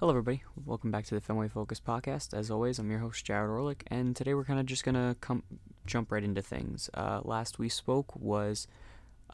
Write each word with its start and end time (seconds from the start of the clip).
Hello, 0.00 0.12
everybody. 0.12 0.42
Welcome 0.64 0.90
back 0.90 1.04
to 1.04 1.14
the 1.14 1.20
Fenway 1.20 1.48
Focus 1.48 1.78
podcast. 1.78 2.32
As 2.32 2.50
always, 2.50 2.78
I'm 2.78 2.90
your 2.90 3.00
host, 3.00 3.22
Jared 3.22 3.50
Orlick, 3.50 3.82
and 3.88 4.16
today 4.16 4.32
we're 4.32 4.46
kind 4.46 4.58
of 4.58 4.64
just 4.64 4.82
gonna 4.82 5.14
come 5.20 5.42
jump 5.84 6.10
right 6.10 6.24
into 6.24 6.40
things. 6.40 6.88
Uh, 6.94 7.20
last 7.22 7.58
we 7.58 7.68
spoke 7.68 8.16
was 8.16 8.66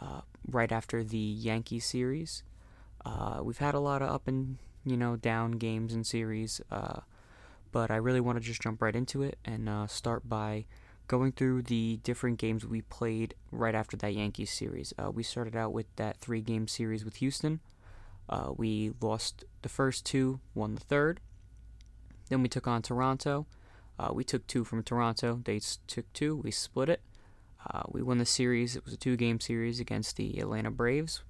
uh, 0.00 0.22
right 0.50 0.72
after 0.72 1.04
the 1.04 1.16
Yankee 1.16 1.78
series. 1.78 2.42
Uh, 3.04 3.42
we've 3.44 3.58
had 3.58 3.76
a 3.76 3.78
lot 3.78 4.02
of 4.02 4.10
up 4.10 4.26
and 4.26 4.58
you 4.84 4.96
know 4.96 5.14
down 5.14 5.52
games 5.52 5.94
and 5.94 6.04
series, 6.04 6.60
uh, 6.72 6.98
but 7.70 7.92
I 7.92 7.96
really 7.96 8.20
want 8.20 8.36
to 8.36 8.44
just 8.44 8.60
jump 8.60 8.82
right 8.82 8.96
into 8.96 9.22
it 9.22 9.38
and 9.44 9.68
uh, 9.68 9.86
start 9.86 10.28
by 10.28 10.64
going 11.06 11.30
through 11.30 11.62
the 11.62 12.00
different 12.02 12.38
games 12.38 12.66
we 12.66 12.82
played 12.82 13.36
right 13.52 13.76
after 13.76 13.96
that 13.98 14.14
Yankees 14.14 14.50
series. 14.50 14.92
Uh, 14.98 15.12
we 15.12 15.22
started 15.22 15.54
out 15.54 15.72
with 15.72 15.86
that 15.94 16.16
three-game 16.16 16.66
series 16.66 17.04
with 17.04 17.18
Houston. 17.18 17.60
Uh, 18.28 18.52
we 18.56 18.92
lost 19.00 19.44
the 19.62 19.68
first 19.68 20.04
two, 20.04 20.40
won 20.54 20.74
the 20.74 20.80
third. 20.80 21.20
Then 22.28 22.42
we 22.42 22.48
took 22.48 22.66
on 22.66 22.82
Toronto. 22.82 23.46
Uh, 23.98 24.10
we 24.12 24.24
took 24.24 24.46
two 24.46 24.64
from 24.64 24.82
Toronto. 24.82 25.40
They 25.44 25.60
took 25.86 26.12
two. 26.12 26.36
We 26.36 26.50
split 26.50 26.88
it. 26.88 27.00
Uh, 27.70 27.82
we 27.88 28.02
won 28.02 28.18
the 28.18 28.26
series. 28.26 28.76
It 28.76 28.84
was 28.84 28.94
a 28.94 28.98
two 28.98 29.16
game 29.16 29.40
series 29.40 29.80
against 29.80 30.16
the 30.16 30.38
Atlanta 30.38 30.70
Braves. 30.70 31.22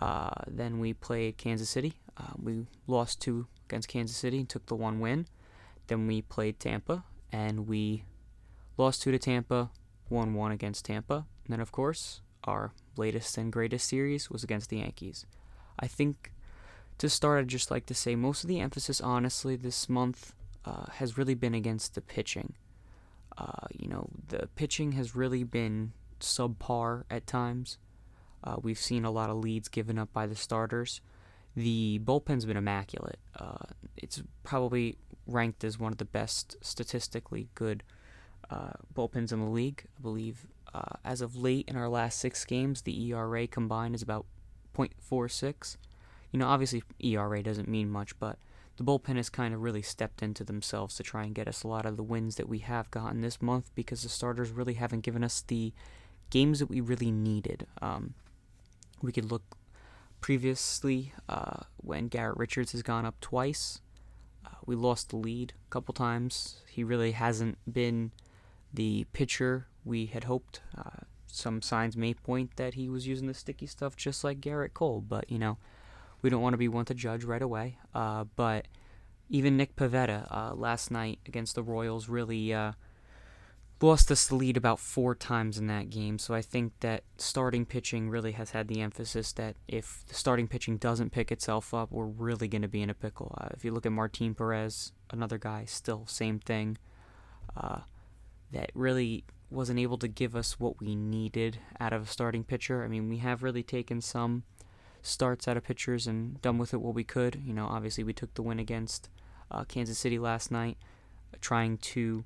Uh, 0.00 0.30
then 0.46 0.78
we 0.78 0.92
played 0.92 1.36
Kansas 1.36 1.68
City. 1.68 1.94
Uh, 2.16 2.32
we 2.40 2.66
lost 2.86 3.20
two 3.20 3.46
against 3.66 3.88
Kansas 3.88 4.16
City 4.16 4.38
and 4.38 4.48
took 4.48 4.66
the 4.66 4.74
one 4.74 5.00
win. 5.00 5.26
Then 5.86 6.06
we 6.06 6.22
played 6.22 6.60
Tampa 6.60 7.04
and 7.32 7.66
we 7.66 8.04
lost 8.76 9.02
two 9.02 9.10
to 9.10 9.18
Tampa, 9.18 9.70
won 10.08 10.34
one 10.34 10.52
against 10.52 10.84
Tampa. 10.84 11.26
And 11.44 11.52
then, 11.52 11.60
of 11.60 11.72
course, 11.72 12.20
our 12.44 12.72
latest 12.96 13.36
and 13.38 13.52
greatest 13.52 13.88
series 13.88 14.30
was 14.30 14.44
against 14.44 14.70
the 14.70 14.78
Yankees. 14.78 15.26
I 15.78 15.86
think 15.86 16.32
to 16.98 17.08
start, 17.08 17.40
I'd 17.40 17.48
just 17.48 17.70
like 17.70 17.86
to 17.86 17.94
say 17.94 18.16
most 18.16 18.44
of 18.44 18.48
the 18.48 18.60
emphasis, 18.60 19.00
honestly, 19.00 19.56
this 19.56 19.88
month 19.88 20.34
uh, 20.64 20.86
has 20.94 21.16
really 21.16 21.34
been 21.34 21.54
against 21.54 21.94
the 21.94 22.00
pitching. 22.00 22.54
Uh, 23.36 23.66
you 23.72 23.88
know, 23.88 24.08
the 24.28 24.48
pitching 24.56 24.92
has 24.92 25.14
really 25.14 25.44
been 25.44 25.92
subpar 26.20 27.04
at 27.10 27.26
times. 27.26 27.78
Uh, 28.42 28.56
we've 28.60 28.78
seen 28.78 29.04
a 29.04 29.10
lot 29.10 29.30
of 29.30 29.36
leads 29.36 29.68
given 29.68 29.98
up 29.98 30.12
by 30.12 30.26
the 30.26 30.34
starters. 30.34 31.00
The 31.56 32.00
bullpen's 32.00 32.44
been 32.44 32.56
immaculate. 32.56 33.18
Uh, 33.38 33.66
it's 33.96 34.22
probably 34.42 34.96
ranked 35.26 35.64
as 35.64 35.78
one 35.78 35.92
of 35.92 35.98
the 35.98 36.04
best 36.04 36.56
statistically 36.60 37.48
good 37.54 37.82
uh, 38.50 38.72
bullpens 38.94 39.32
in 39.32 39.40
the 39.40 39.50
league. 39.50 39.84
I 39.98 40.02
believe 40.02 40.46
uh, 40.74 40.96
as 41.04 41.20
of 41.20 41.36
late 41.36 41.68
in 41.68 41.76
our 41.76 41.88
last 41.88 42.18
six 42.18 42.44
games, 42.44 42.82
the 42.82 43.10
ERA 43.10 43.46
combined 43.46 43.94
is 43.94 44.02
about 44.02 44.26
0.46. 44.78 45.76
You 46.32 46.38
know, 46.38 46.46
obviously 46.46 46.82
ERA 47.00 47.42
doesn't 47.42 47.68
mean 47.68 47.90
much, 47.90 48.18
but 48.18 48.38
the 48.76 48.84
bullpen 48.84 49.16
has 49.16 49.28
kind 49.28 49.52
of 49.52 49.62
really 49.62 49.82
stepped 49.82 50.22
into 50.22 50.44
themselves 50.44 50.94
to 50.96 51.02
try 51.02 51.24
and 51.24 51.34
get 51.34 51.48
us 51.48 51.64
a 51.64 51.68
lot 51.68 51.84
of 51.84 51.96
the 51.96 52.02
wins 52.02 52.36
that 52.36 52.48
we 52.48 52.60
have 52.60 52.90
gotten 52.90 53.20
this 53.20 53.42
month 53.42 53.70
because 53.74 54.02
the 54.02 54.08
starters 54.08 54.50
really 54.50 54.74
haven't 54.74 55.00
given 55.00 55.24
us 55.24 55.42
the 55.46 55.72
games 56.30 56.60
that 56.60 56.70
we 56.70 56.80
really 56.80 57.10
needed. 57.10 57.66
Um, 57.82 58.14
we 59.02 59.10
could 59.10 59.30
look 59.30 59.42
previously 60.20 61.12
uh, 61.28 61.64
when 61.78 62.08
Garrett 62.08 62.36
Richards 62.36 62.72
has 62.72 62.82
gone 62.82 63.04
up 63.04 63.20
twice. 63.20 63.80
Uh, 64.46 64.50
we 64.64 64.76
lost 64.76 65.10
the 65.10 65.16
lead 65.16 65.54
a 65.66 65.70
couple 65.70 65.92
times. 65.92 66.62
He 66.68 66.84
really 66.84 67.12
hasn't 67.12 67.58
been 67.70 68.12
the 68.72 69.06
pitcher 69.12 69.66
we 69.84 70.06
had 70.06 70.24
hoped. 70.24 70.60
Uh, 70.76 71.04
some 71.30 71.62
signs 71.62 71.96
may 71.96 72.14
point 72.14 72.56
that 72.56 72.74
he 72.74 72.88
was 72.88 73.06
using 73.06 73.26
the 73.26 73.34
sticky 73.34 73.66
stuff 73.66 73.96
just 73.96 74.24
like 74.24 74.40
Gerrit 74.40 74.74
Cole, 74.74 75.00
but 75.00 75.30
you 75.30 75.38
know, 75.38 75.58
we 76.22 76.30
don't 76.30 76.42
want 76.42 76.54
to 76.54 76.58
be 76.58 76.68
one 76.68 76.84
to 76.86 76.94
judge 76.94 77.24
right 77.24 77.42
away. 77.42 77.78
Uh, 77.94 78.24
but 78.36 78.66
even 79.28 79.56
Nick 79.56 79.76
Pivetta 79.76 80.26
uh, 80.30 80.54
last 80.54 80.90
night 80.90 81.20
against 81.26 81.54
the 81.54 81.62
Royals 81.62 82.08
really 82.08 82.52
uh, 82.52 82.72
lost 83.80 84.10
us 84.10 84.26
the 84.26 84.34
lead 84.34 84.56
about 84.56 84.80
four 84.80 85.14
times 85.14 85.58
in 85.58 85.66
that 85.68 85.90
game. 85.90 86.18
So 86.18 86.34
I 86.34 86.42
think 86.42 86.72
that 86.80 87.04
starting 87.16 87.64
pitching 87.64 88.10
really 88.10 88.32
has 88.32 88.50
had 88.50 88.68
the 88.68 88.80
emphasis 88.80 89.32
that 89.34 89.56
if 89.68 90.04
the 90.08 90.14
starting 90.14 90.48
pitching 90.48 90.78
doesn't 90.78 91.10
pick 91.10 91.30
itself 91.30 91.72
up, 91.72 91.92
we're 91.92 92.06
really 92.06 92.48
going 92.48 92.62
to 92.62 92.68
be 92.68 92.82
in 92.82 92.90
a 92.90 92.94
pickle. 92.94 93.36
Uh, 93.40 93.48
if 93.52 93.64
you 93.64 93.72
look 93.72 93.86
at 93.86 93.92
Martin 93.92 94.34
Perez, 94.34 94.92
another 95.10 95.38
guy, 95.38 95.64
still 95.66 96.06
same 96.06 96.38
thing. 96.38 96.78
Uh, 97.56 97.80
that 98.52 98.70
really 98.74 99.24
wasn't 99.50 99.78
able 99.78 99.98
to 99.98 100.08
give 100.08 100.36
us 100.36 100.60
what 100.60 100.80
we 100.80 100.94
needed 100.94 101.58
out 101.80 101.92
of 101.92 102.02
a 102.02 102.06
starting 102.06 102.44
pitcher. 102.44 102.84
I 102.84 102.88
mean, 102.88 103.08
we 103.08 103.18
have 103.18 103.42
really 103.42 103.62
taken 103.62 104.00
some 104.00 104.42
starts 105.02 105.48
out 105.48 105.56
of 105.56 105.64
pitchers 105.64 106.06
and 106.06 106.40
done 106.42 106.58
with 106.58 106.74
it 106.74 106.80
what 106.80 106.94
we 106.94 107.04
could. 107.04 107.40
You 107.44 107.54
know, 107.54 107.66
obviously 107.66 108.04
we 108.04 108.12
took 108.12 108.34
the 108.34 108.42
win 108.42 108.58
against 108.58 109.08
uh, 109.50 109.64
Kansas 109.64 109.98
City 109.98 110.18
last 110.18 110.50
night, 110.50 110.76
trying 111.40 111.78
to 111.78 112.24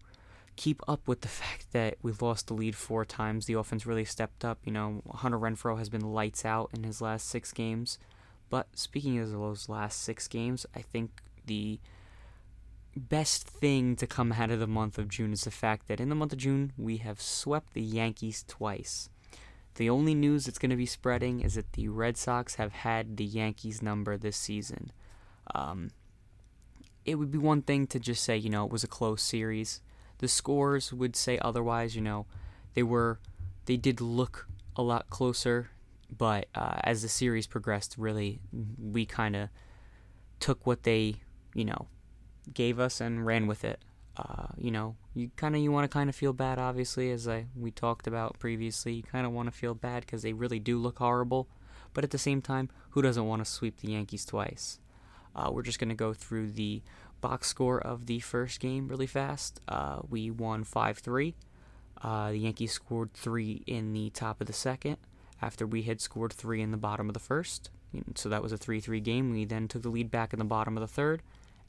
keep 0.57 0.83
up 0.89 1.07
with 1.07 1.21
the 1.21 1.29
fact 1.43 1.73
that 1.73 1.97
we 2.03 2.13
lost 2.21 2.49
the 2.49 2.55
lead 2.55 2.77
four 2.77 3.05
times. 3.05 3.47
The 3.47 3.55
offense 3.55 3.87
really 3.87 4.05
stepped 4.05 4.45
up. 4.45 4.59
You 4.65 4.73
know, 4.73 5.03
Hunter 5.11 5.39
Renfroe 5.39 5.79
has 5.79 5.89
been 5.89 6.13
lights 6.13 6.45
out 6.45 6.71
in 6.75 6.85
his 6.85 7.01
last 7.01 7.29
six 7.29 7.53
games. 7.53 7.99
But 8.51 8.67
speaking 8.75 9.19
of 9.19 9.31
those 9.31 9.69
last 9.69 10.03
six 10.03 10.29
games, 10.29 10.67
I 10.75 10.83
think 10.83 11.23
the 11.47 11.81
best 13.01 13.47
thing 13.47 13.97
to 13.97 14.07
come 14.07 14.33
out 14.33 14.51
of 14.51 14.61
the 14.61 14.67
month 14.67 14.99
of 14.99 15.09
June 15.09 15.33
is 15.33 15.45
the 15.45 15.51
fact 15.51 15.89
that 15.89 16.01
in 16.01 16.09
the 16.09 16.15
month 16.15 16.33
of 16.33 16.39
June 16.39 16.73
we 16.77 16.99
have 16.99 17.21
swept 17.21 17.73
the 17.73 17.83
Yankees 17.83 18.45
twice. 18.47 19.09
The 19.77 19.89
only 19.89 20.15
news 20.15 20.45
that's 20.45 20.59
going 20.59 20.71
to 20.71 20.77
be 20.77 20.87
spreading 20.87 21.41
is 21.41 21.55
that 21.55 21.73
the 21.73 21.89
Red 21.89 22.19
Sox 22.19 22.57
have 22.57 22.73
had 22.73 23.17
the 23.17 23.25
Yankees 23.25 23.81
number 23.81 24.19
this 24.19 24.37
season. 24.37 24.93
Um, 25.55 25.91
it 27.05 27.15
would 27.15 27.31
be 27.31 27.39
one 27.39 27.63
thing 27.63 27.87
to 27.89 27.99
just 27.99 28.23
say, 28.23 28.37
you 28.37 28.51
know, 28.51 28.67
it 28.67 28.73
was 28.73 28.85
a 28.85 28.89
close 28.89 29.23
series. 29.23 29.81
The 30.19 30.29
scores 30.29 30.93
would 30.93 31.17
say 31.17 31.39
otherwise, 31.39 31.97
you 31.97 32.03
know, 32.03 32.27
they 32.75 32.83
were, 32.83 33.19
they 33.65 33.79
did 33.79 34.01
look 34.01 34.47
a 34.77 34.83
lot 34.83 35.09
closer, 35.09 35.71
but 36.17 36.47
uh, 36.55 36.81
as 36.85 37.03
the 37.03 37.09
series 37.09 37.47
progressed, 37.47 37.97
really, 37.97 38.41
we 38.79 39.07
kind 39.07 39.35
of 39.35 39.49
took 40.39 40.67
what 40.67 40.83
they, 40.83 41.17
you 41.55 41.65
know, 41.65 41.89
gave 42.53 42.79
us 42.79 43.01
and 43.01 43.27
ran 43.27 43.47
with 43.47 43.65
it. 43.65 43.81
Uh, 44.17 44.49
you 44.57 44.71
know, 44.71 44.97
you 45.15 45.31
kind 45.37 45.55
of 45.55 45.63
you 45.63 45.73
want 45.73 45.91
to 45.91 45.93
kind 45.93 46.11
of 46.11 46.17
feel 46.17 46.33
bad, 46.33 46.59
obviously, 46.59 47.11
as 47.11 47.27
I 47.27 47.47
we 47.57 47.71
talked 47.71 48.07
about 48.07 48.39
previously. 48.39 48.95
You 48.95 49.03
kind 49.03 49.27
of 49.27 49.33
want 49.33 49.51
to 49.51 49.57
feel 49.57 49.75
bad 49.75 50.05
because 50.05 50.23
they 50.23 50.33
really 50.33 50.59
do 50.59 50.79
look 50.79 50.99
horrible, 50.99 51.49
but 51.95 52.05
at 52.05 52.11
the 52.11 52.19
same 52.19 52.43
time, 52.43 52.69
who 52.91 53.03
doesn't 53.03 53.27
want 53.27 53.45
to 53.45 53.51
sweep 53.51 53.81
the 53.81 53.93
Yankees 53.93 54.25
twice? 54.25 54.79
Uh, 55.35 55.51
we're 55.51 55.63
just 55.63 55.79
gonna 55.79 55.95
go 55.95 56.13
through 56.13 56.51
the 56.51 56.83
box 57.23 57.49
score 57.49 57.81
of 57.81 58.07
the 58.07 58.21
first 58.21 58.61
game 58.61 58.89
really 58.89 59.07
fast. 59.07 59.61
Uh, 59.67 60.01
we 60.09 60.31
won 60.31 60.65
five 60.65 60.99
three. 60.99 61.35
Uh, 62.03 62.33
the 62.33 62.39
Yankees 62.39 62.73
scored 62.73 63.15
three 63.15 63.63
in 63.67 63.93
the 63.93 64.11
top 64.11 64.41
of 64.41 64.47
the 64.47 64.53
second 64.53 64.99
after 65.41 65.67
we 65.67 65.83
had 65.83 66.01
scored 66.01 66.33
three 66.33 66.61
in 66.61 66.71
the 66.71 66.77
bottom 66.77 67.09
of 67.09 67.15
the 67.15 67.21
first. 67.21 67.71
So 68.15 68.29
that 68.29 68.43
was 68.43 68.53
a 68.53 68.57
3 68.57 68.81
3 68.81 69.01
game. 69.01 69.33
We 69.33 69.45
then 69.45 69.69
took 69.69 69.83
the 69.83 69.91
lead 69.91 70.11
back 70.11 70.33
in 70.33 70.39
the 70.39 70.47
bottom 70.47 70.79
of 70.79 70.81
the 70.81 70.89
third 70.89 71.23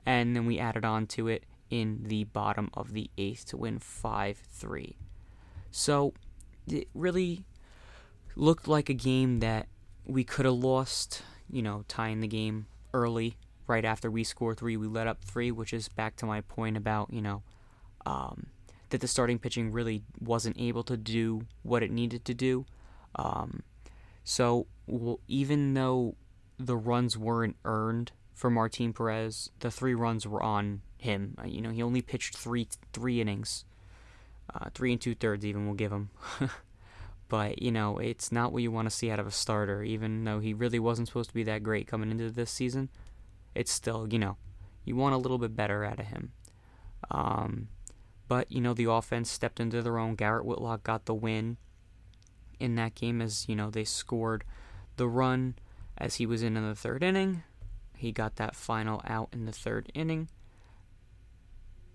and 0.06 0.36
then 0.36 0.46
we 0.46 0.59
added 0.59 0.86
on 0.86 1.08
to 1.08 1.28
it 1.28 1.46
in 1.69 2.03
the 2.03 2.24
bottom 2.25 2.69
of 2.74 2.94
the 2.94 3.09
eighth 3.18 3.46
to 3.47 3.58
win 3.58 3.80
5 3.80 4.38
3. 4.38 4.97
So 5.72 6.14
it 6.68 6.88
really 6.94 7.46
looked 8.36 8.68
like 8.68 8.90
a 8.90 8.94
game 8.94 9.40
that 9.40 9.68
we 10.06 10.24
could 10.24 10.46
have 10.46 10.56
lost, 10.56 11.24
you 11.50 11.62
know, 11.62 11.84
tying 11.88 12.19
the 12.19 12.28
game 12.28 12.68
early. 12.94 13.38
Right 13.66 13.86
after 13.86 14.12
we 14.12 14.25
score 14.25 14.53
three, 14.53 14.75
we 14.75 14.88
let 14.88 15.08
up 15.08 15.24
three, 15.24 15.50
which 15.50 15.74
is 15.74 15.88
back 15.88 16.18
to 16.18 16.25
my 16.25 16.42
point 16.42 16.75
about, 16.75 17.13
you 17.13 17.22
know, 17.22 17.44
um, 18.06 18.47
that 18.90 19.00
the 19.00 19.08
starting 19.08 19.40
pitching 19.40 19.72
really 19.72 20.03
wasn't 20.19 20.59
able 20.59 20.84
to 20.84 20.97
do 20.97 21.46
what 21.63 21.81
it 21.81 21.90
needed 21.90 22.25
to 22.25 22.34
do. 22.34 22.66
Um, 23.16 23.63
so 24.24 24.68
well, 24.86 25.19
even 25.28 25.74
though 25.74 26.16
the 26.59 26.75
runs 26.75 27.18
weren't 27.18 27.56
earned 27.63 28.12
for 28.34 28.50
Martin 28.50 28.94
Perez. 28.94 29.50
The 29.60 29.72
three 29.72 29.94
runs 29.94 30.28
were 30.28 30.42
on 30.42 30.81
him. 30.98 31.36
Uh, 31.42 31.48
you 31.48 31.62
know, 31.62 31.69
he 31.69 31.84
only 31.84 32.02
pitched 32.02 32.36
three 32.36 32.68
three 32.92 33.22
innings, 33.22 33.66
uh, 34.54 34.69
three 34.74 34.92
and 34.92 35.02
two 35.02 35.16
thirds. 35.16 35.46
Even 35.46 35.66
we'll 35.66 35.75
give 35.75 35.92
him. 35.92 36.10
but 37.30 37.62
you 37.62 37.72
know, 37.72 37.98
it's 37.98 38.31
not 38.31 38.52
what 38.52 38.63
you 38.63 38.72
want 38.72 38.90
to 38.90 38.96
see 38.96 39.12
out 39.12 39.19
of 39.19 39.28
a 39.28 39.31
starter. 39.31 39.84
Even 39.84 40.24
though 40.24 40.40
he 40.40 40.54
really 40.54 40.80
wasn't 40.80 41.07
supposed 41.07 41.30
to 41.30 41.36
be 41.36 41.44
that 41.44 41.63
great 41.63 41.88
coming 41.88 42.12
into 42.12 42.31
this 42.31 42.52
season, 42.52 42.90
it's 43.56 43.72
still 43.72 44.07
you 44.12 44.19
know, 44.19 44.38
you 44.86 44.96
want 44.96 45.16
a 45.16 45.19
little 45.19 45.38
bit 45.38 45.56
better 45.56 45.84
out 45.84 46.00
of 46.00 46.07
him. 46.07 46.31
Um, 47.12 47.68
but 48.28 48.52
you 48.52 48.62
know, 48.62 48.74
the 48.74 48.90
offense 48.90 49.30
stepped 49.30 49.60
into 49.60 49.81
their 49.81 50.00
own. 50.00 50.16
Garrett 50.16 50.46
Whitlock 50.46 50.84
got 50.84 51.06
the 51.06 51.13
win 51.13 51.57
in 52.60 52.75
that 52.75 52.96
game 52.96 53.22
as 53.22 53.48
you 53.50 53.56
know 53.56 53.69
they 53.69 53.84
scored 53.84 54.44
the 54.96 55.07
run 55.07 55.56
as 55.98 56.16
he 56.16 56.25
was 56.25 56.42
in 56.42 56.56
in 56.56 56.68
the 56.68 56.75
third 56.75 57.04
inning 57.04 57.44
he 58.04 58.12
got 58.12 58.36
that 58.36 58.56
final 58.56 59.02
out 59.08 59.30
in 59.34 59.46
the 59.46 59.52
third 59.52 59.92
inning. 59.94 60.30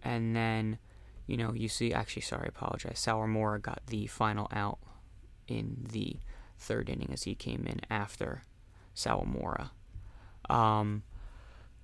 And 0.02 0.34
then, 0.34 0.78
you 1.26 1.36
know, 1.36 1.52
you 1.52 1.68
see, 1.68 1.92
actually, 1.92 2.22
sorry, 2.22 2.46
I 2.46 2.48
apologize. 2.48 2.98
Sawamura 2.98 3.60
got 3.62 3.80
the 3.86 4.06
final 4.06 4.48
out 4.52 4.78
in 5.46 5.86
the 5.92 6.16
third 6.58 6.88
inning 6.88 7.10
as 7.12 7.22
he 7.22 7.34
came 7.34 7.66
in 7.66 7.80
after 7.90 8.42
Sawamura. 8.94 9.70
Um, 10.50 11.02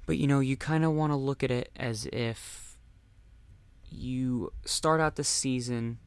But 0.06 0.18
you 0.18 0.26
know, 0.26 0.40
you 0.40 0.56
kind 0.56 0.84
of 0.84 0.92
want 0.92 1.12
to 1.12 1.16
look 1.16 1.42
at 1.42 1.50
it 1.50 1.70
as 1.76 2.06
if 2.12 2.76
you 3.90 4.52
start 4.64 5.00
out 5.00 5.16
the 5.16 5.24
season 5.24 5.98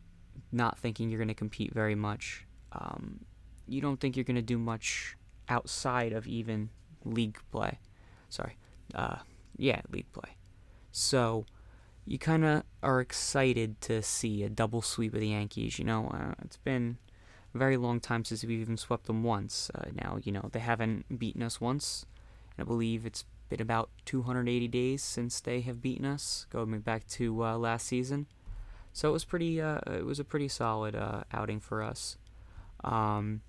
not 0.52 0.78
thinking 0.78 1.10
you're 1.10 1.18
going 1.18 1.28
to 1.30 1.34
compete 1.34 1.74
very 1.74 1.96
much. 1.96 2.46
Um, 2.72 3.26
you 3.68 3.82
don't 3.82 4.00
think 4.00 4.16
you're 4.16 4.24
going 4.24 4.36
to 4.36 4.42
do 4.42 4.58
much 4.58 5.18
outside 5.50 6.14
of 6.14 6.28
even 6.28 6.70
league 7.04 7.40
play. 7.52 7.80
Sorry. 8.30 8.58
Uh, 8.94 9.18
yeah, 9.58 9.82
league 9.90 10.12
play. 10.14 10.36
So 10.92 11.46
you 12.06 12.18
kind 12.18 12.46
of 12.46 12.64
are 12.82 13.02
excited 13.02 13.82
to 13.82 14.02
see 14.02 14.44
a 14.44 14.50
double 14.50 14.82
sweep 14.82 15.14
of 15.14 15.20
the 15.20 15.30
Yankees. 15.30 15.78
You 15.78 15.86
know, 15.86 16.08
uh, 16.08 16.34
it's 16.44 16.58
been 16.58 16.98
a 17.54 17.58
very 17.58 17.78
long 17.78 18.00
time 18.00 18.24
since 18.24 18.44
we've 18.44 18.62
even 18.62 18.78
swept 18.78 19.06
them 19.08 19.24
once. 19.24 19.70
Uh, 19.76 19.90
now, 19.94 20.18
you 20.24 20.32
know, 20.32 20.50
they 20.52 20.60
haven't 20.60 21.20
beaten 21.20 21.44
us 21.44 21.60
once. 21.60 22.06
And 22.58 22.66
I 22.66 22.68
believe 22.68 23.06
it's 23.06 23.26
been 23.50 23.62
about 23.62 23.90
280 24.06 24.68
days 24.68 25.04
since 25.04 25.40
they 25.40 25.62
have 25.62 25.82
beaten 25.82 26.06
us, 26.06 26.46
going 26.50 26.80
back 26.80 27.08
to 27.08 27.44
uh, 27.44 27.58
last 27.58 27.88
season. 27.88 28.28
So 28.94 29.10
it 29.10 29.12
was 29.12 29.26
pretty. 29.26 29.62
Uh, 29.62 29.80
it 29.86 30.06
was 30.06 30.20
a 30.20 30.24
pretty 30.24 30.48
solid 30.48 30.96
uh, 30.96 31.24
outing 31.32 31.60
for 31.60 31.84
us. 31.84 32.18
Um, 32.84 33.42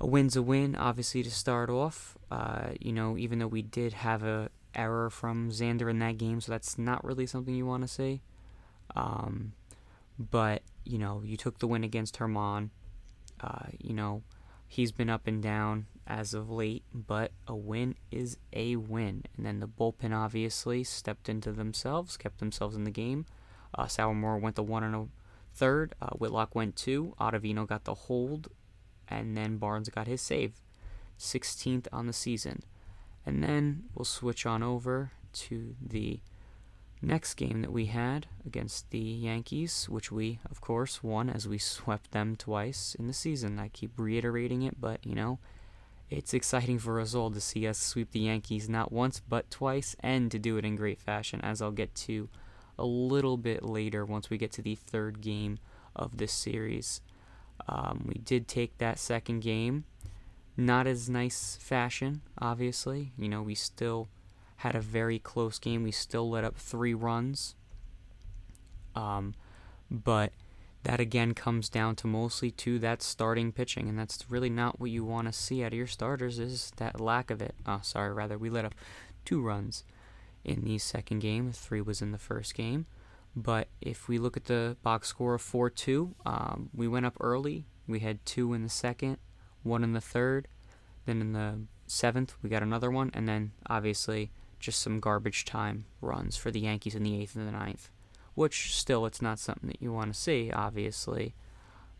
a 0.00 0.06
win's 0.06 0.36
a 0.36 0.42
win, 0.42 0.74
obviously 0.76 1.22
to 1.22 1.30
start 1.30 1.70
off. 1.70 2.16
Uh, 2.30 2.70
you 2.80 2.92
know, 2.92 3.18
even 3.18 3.38
though 3.38 3.46
we 3.46 3.62
did 3.62 3.92
have 3.92 4.22
a 4.22 4.50
error 4.74 5.10
from 5.10 5.50
Xander 5.50 5.90
in 5.90 5.98
that 5.98 6.18
game, 6.18 6.40
so 6.40 6.52
that's 6.52 6.78
not 6.78 7.04
really 7.04 7.26
something 7.26 7.54
you 7.54 7.66
want 7.66 7.82
to 7.82 7.88
see. 7.88 8.22
Um, 8.96 9.52
but 10.18 10.62
you 10.84 10.98
know, 10.98 11.22
you 11.24 11.36
took 11.36 11.58
the 11.58 11.66
win 11.66 11.84
against 11.84 12.18
Germán. 12.18 12.70
Uh, 13.40 13.66
you 13.78 13.94
know, 13.94 14.22
he's 14.66 14.92
been 14.92 15.10
up 15.10 15.26
and 15.26 15.42
down 15.42 15.86
as 16.06 16.34
of 16.34 16.50
late, 16.50 16.84
but 16.92 17.32
a 17.46 17.54
win 17.54 17.94
is 18.10 18.36
a 18.52 18.76
win. 18.76 19.24
And 19.36 19.46
then 19.46 19.60
the 19.60 19.68
bullpen 19.68 20.14
obviously 20.14 20.82
stepped 20.82 21.28
into 21.28 21.52
themselves, 21.52 22.16
kept 22.16 22.38
themselves 22.38 22.76
in 22.76 22.84
the 22.84 22.90
game. 22.90 23.26
Uh, 23.74 23.84
Sawamura 23.84 24.40
went 24.40 24.56
the 24.56 24.62
one 24.62 24.82
and 24.82 24.94
a 24.94 25.06
third. 25.54 25.94
Uh, 26.02 26.10
Whitlock 26.18 26.54
went 26.54 26.76
two. 26.76 27.14
Ottavino 27.20 27.66
got 27.66 27.84
the 27.84 27.94
hold, 27.94 28.48
and 29.10 29.36
then 29.36 29.58
Barnes 29.58 29.88
got 29.88 30.06
his 30.06 30.22
save. 30.22 30.52
16th 31.18 31.86
on 31.92 32.06
the 32.06 32.12
season. 32.12 32.62
And 33.26 33.44
then 33.44 33.84
we'll 33.94 34.04
switch 34.04 34.46
on 34.46 34.62
over 34.62 35.12
to 35.32 35.74
the 35.80 36.20
next 37.02 37.34
game 37.34 37.62
that 37.62 37.72
we 37.72 37.86
had 37.86 38.26
against 38.44 38.90
the 38.90 38.98
Yankees, 38.98 39.86
which 39.88 40.10
we, 40.10 40.38
of 40.50 40.60
course, 40.60 41.02
won 41.02 41.30
as 41.30 41.46
we 41.46 41.58
swept 41.58 42.12
them 42.12 42.36
twice 42.36 42.94
in 42.98 43.06
the 43.06 43.12
season. 43.12 43.58
I 43.58 43.68
keep 43.68 43.92
reiterating 43.96 44.62
it, 44.62 44.80
but 44.80 45.04
you 45.04 45.14
know, 45.14 45.38
it's 46.08 46.34
exciting 46.34 46.78
for 46.78 47.00
us 47.00 47.14
all 47.14 47.30
to 47.30 47.40
see 47.40 47.66
us 47.66 47.78
sweep 47.78 48.10
the 48.12 48.20
Yankees 48.20 48.68
not 48.68 48.90
once 48.90 49.20
but 49.20 49.50
twice 49.50 49.94
and 50.00 50.30
to 50.30 50.38
do 50.38 50.56
it 50.56 50.64
in 50.64 50.76
great 50.76 51.00
fashion, 51.00 51.40
as 51.42 51.62
I'll 51.62 51.70
get 51.70 51.94
to 51.96 52.28
a 52.78 52.84
little 52.84 53.36
bit 53.36 53.62
later 53.62 54.04
once 54.04 54.30
we 54.30 54.38
get 54.38 54.52
to 54.52 54.62
the 54.62 54.74
third 54.74 55.20
game 55.20 55.58
of 55.94 56.16
this 56.16 56.32
series. 56.32 57.00
Um, 57.68 58.04
we 58.06 58.14
did 58.14 58.48
take 58.48 58.78
that 58.78 58.98
second 58.98 59.40
game 59.40 59.84
not 60.60 60.86
as 60.86 61.08
nice 61.08 61.56
fashion, 61.60 62.22
obviously. 62.38 63.12
You 63.16 63.28
know, 63.28 63.42
we 63.42 63.54
still 63.54 64.08
had 64.56 64.74
a 64.74 64.80
very 64.80 65.18
close 65.18 65.58
game. 65.58 65.82
We 65.82 65.90
still 65.90 66.28
let 66.28 66.44
up 66.44 66.56
three 66.56 66.94
runs. 66.94 67.54
Um, 68.94 69.34
but 69.90 70.32
that 70.82 71.00
again 71.00 71.34
comes 71.34 71.68
down 71.68 71.96
to 71.96 72.06
mostly 72.06 72.50
to 72.52 72.78
that 72.80 73.02
starting 73.02 73.52
pitching, 73.52 73.88
and 73.88 73.98
that's 73.98 74.30
really 74.30 74.50
not 74.50 74.80
what 74.80 74.90
you 74.90 75.04
want 75.04 75.28
to 75.28 75.32
see 75.32 75.64
out 75.64 75.72
of 75.72 75.78
your 75.78 75.86
starters. 75.86 76.38
Is 76.38 76.72
that 76.76 77.00
lack 77.00 77.30
of 77.30 77.40
it? 77.40 77.54
Oh, 77.66 77.80
sorry. 77.82 78.12
Rather, 78.12 78.36
we 78.38 78.50
let 78.50 78.64
up 78.64 78.74
two 79.24 79.40
runs 79.40 79.84
in 80.44 80.64
the 80.64 80.78
second 80.78 81.20
game. 81.20 81.52
Three 81.52 81.80
was 81.80 82.02
in 82.02 82.12
the 82.12 82.18
first 82.18 82.54
game. 82.54 82.86
But 83.36 83.68
if 83.80 84.08
we 84.08 84.18
look 84.18 84.36
at 84.36 84.46
the 84.46 84.76
box 84.82 85.08
score 85.08 85.34
of 85.34 85.42
4 85.42 85.70
2, 85.70 86.14
um, 86.26 86.70
we 86.74 86.88
went 86.88 87.06
up 87.06 87.16
early. 87.20 87.66
We 87.86 88.00
had 88.00 88.24
two 88.24 88.52
in 88.52 88.62
the 88.62 88.68
second, 88.68 89.18
one 89.62 89.84
in 89.84 89.92
the 89.92 90.00
third. 90.00 90.48
Then 91.06 91.20
in 91.20 91.32
the 91.32 91.60
seventh, 91.86 92.34
we 92.42 92.50
got 92.50 92.62
another 92.62 92.90
one. 92.90 93.10
And 93.14 93.28
then 93.28 93.52
obviously 93.68 94.30
just 94.58 94.80
some 94.82 95.00
garbage 95.00 95.44
time 95.44 95.86
runs 96.00 96.36
for 96.36 96.50
the 96.50 96.60
Yankees 96.60 96.94
in 96.94 97.02
the 97.02 97.20
eighth 97.20 97.34
and 97.34 97.46
the 97.46 97.52
ninth. 97.52 97.90
Which 98.34 98.74
still, 98.74 99.06
it's 99.06 99.22
not 99.22 99.38
something 99.38 99.68
that 99.68 99.82
you 99.82 99.92
want 99.92 100.12
to 100.12 100.18
see, 100.18 100.50
obviously, 100.52 101.34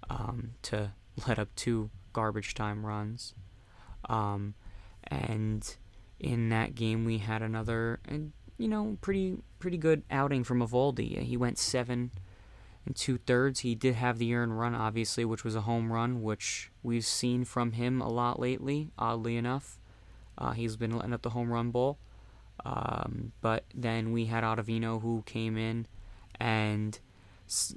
um, 0.08 0.52
to 0.62 0.92
let 1.26 1.38
up 1.38 1.48
two 1.56 1.90
garbage 2.12 2.54
time 2.54 2.84
runs. 2.86 3.34
Um, 4.08 4.54
and 5.08 5.76
in 6.18 6.50
that 6.50 6.74
game, 6.74 7.04
we 7.04 7.18
had 7.18 7.42
another, 7.42 8.00
you 8.60 8.68
know, 8.68 8.98
pretty 9.00 9.38
pretty 9.58 9.78
good 9.78 10.02
outing 10.10 10.44
from 10.44 10.60
Eovaldi. 10.60 11.22
He 11.22 11.36
went 11.36 11.58
seven 11.58 12.10
and 12.84 12.94
two 12.94 13.16
thirds. 13.16 13.60
He 13.60 13.74
did 13.74 13.94
have 13.94 14.18
the 14.18 14.34
earned 14.34 14.58
run, 14.58 14.74
obviously, 14.74 15.24
which 15.24 15.44
was 15.44 15.56
a 15.56 15.62
home 15.62 15.90
run, 15.90 16.22
which 16.22 16.70
we've 16.82 17.04
seen 17.04 17.44
from 17.44 17.72
him 17.72 18.02
a 18.02 18.08
lot 18.08 18.38
lately, 18.38 18.90
oddly 18.98 19.38
enough. 19.38 19.78
Uh, 20.36 20.52
he's 20.52 20.76
been 20.76 20.94
letting 20.94 21.14
up 21.14 21.22
the 21.22 21.30
home 21.30 21.50
run 21.50 21.70
ball. 21.70 21.98
Um, 22.64 23.32
but 23.40 23.64
then 23.74 24.12
we 24.12 24.26
had 24.26 24.44
Ottavino 24.44 25.00
who 25.00 25.22
came 25.24 25.56
in 25.56 25.86
and 26.38 26.98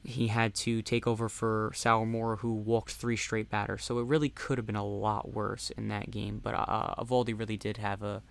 he 0.04 0.28
had 0.28 0.54
to 0.54 0.82
take 0.82 1.08
over 1.08 1.30
for 1.30 1.72
Sawamura, 1.74 2.40
who 2.40 2.54
walked 2.54 2.92
three 2.92 3.16
straight 3.16 3.50
batters. 3.50 3.86
So 3.86 4.00
it 4.00 4.06
really 4.06 4.30
could 4.30 4.58
have 4.58 4.68
been 4.68 4.76
a 4.76 4.86
lot 4.86 5.34
worse 5.34 5.72
in 5.72 5.88
that 5.88 6.12
game. 6.12 6.42
But 6.44 6.56
uh, 6.56 6.96
Eovaldi 7.00 7.38
really 7.38 7.58
did 7.58 7.78
have 7.78 8.04
a, 8.04 8.22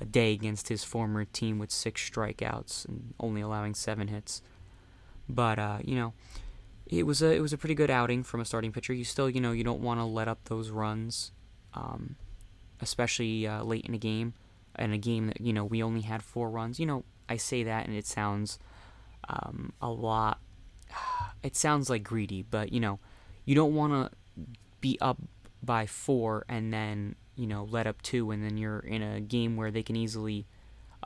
a 0.00 0.04
day 0.04 0.32
against 0.32 0.68
his 0.68 0.84
former 0.84 1.24
team 1.24 1.58
with 1.58 1.70
six 1.70 2.08
strikeouts 2.08 2.86
and 2.86 3.14
only 3.18 3.40
allowing 3.40 3.74
seven 3.74 4.08
hits. 4.08 4.42
But 5.28 5.58
uh, 5.58 5.78
you 5.84 5.96
know, 5.96 6.14
it 6.86 7.04
was 7.04 7.22
a 7.22 7.34
it 7.34 7.40
was 7.40 7.52
a 7.52 7.58
pretty 7.58 7.74
good 7.74 7.90
outing 7.90 8.22
from 8.22 8.40
a 8.40 8.44
starting 8.44 8.72
pitcher. 8.72 8.92
You 8.92 9.04
still 9.04 9.28
you 9.28 9.40
know 9.40 9.52
you 9.52 9.64
don't 9.64 9.80
want 9.80 10.00
to 10.00 10.04
let 10.04 10.28
up 10.28 10.44
those 10.44 10.70
runs, 10.70 11.32
um, 11.74 12.16
especially 12.80 13.46
uh, 13.46 13.62
late 13.62 13.86
in 13.86 13.94
a 13.94 13.98
game, 13.98 14.34
in 14.78 14.92
a 14.92 14.98
game 14.98 15.26
that 15.26 15.40
you 15.40 15.52
know 15.52 15.64
we 15.64 15.82
only 15.82 16.02
had 16.02 16.22
four 16.22 16.48
runs. 16.48 16.80
You 16.80 16.86
know, 16.86 17.04
I 17.28 17.36
say 17.36 17.62
that 17.64 17.86
and 17.86 17.96
it 17.96 18.06
sounds 18.06 18.58
um, 19.28 19.72
a 19.80 19.90
lot. 19.90 20.40
It 21.40 21.54
sounds 21.54 21.88
like 21.88 22.02
greedy, 22.02 22.42
but 22.42 22.72
you 22.72 22.80
know, 22.80 22.98
you 23.44 23.54
don't 23.54 23.72
want 23.72 23.92
to 23.92 24.44
be 24.80 24.98
up 25.00 25.18
by 25.62 25.86
four 25.86 26.44
and 26.48 26.72
then 26.72 27.14
you 27.38 27.46
know 27.46 27.66
let 27.70 27.86
up 27.86 28.02
two, 28.02 28.30
and 28.30 28.44
then 28.44 28.56
you're 28.56 28.80
in 28.80 29.02
a 29.02 29.20
game 29.20 29.56
where 29.56 29.70
they 29.70 29.82
can 29.82 29.96
easily 29.96 30.46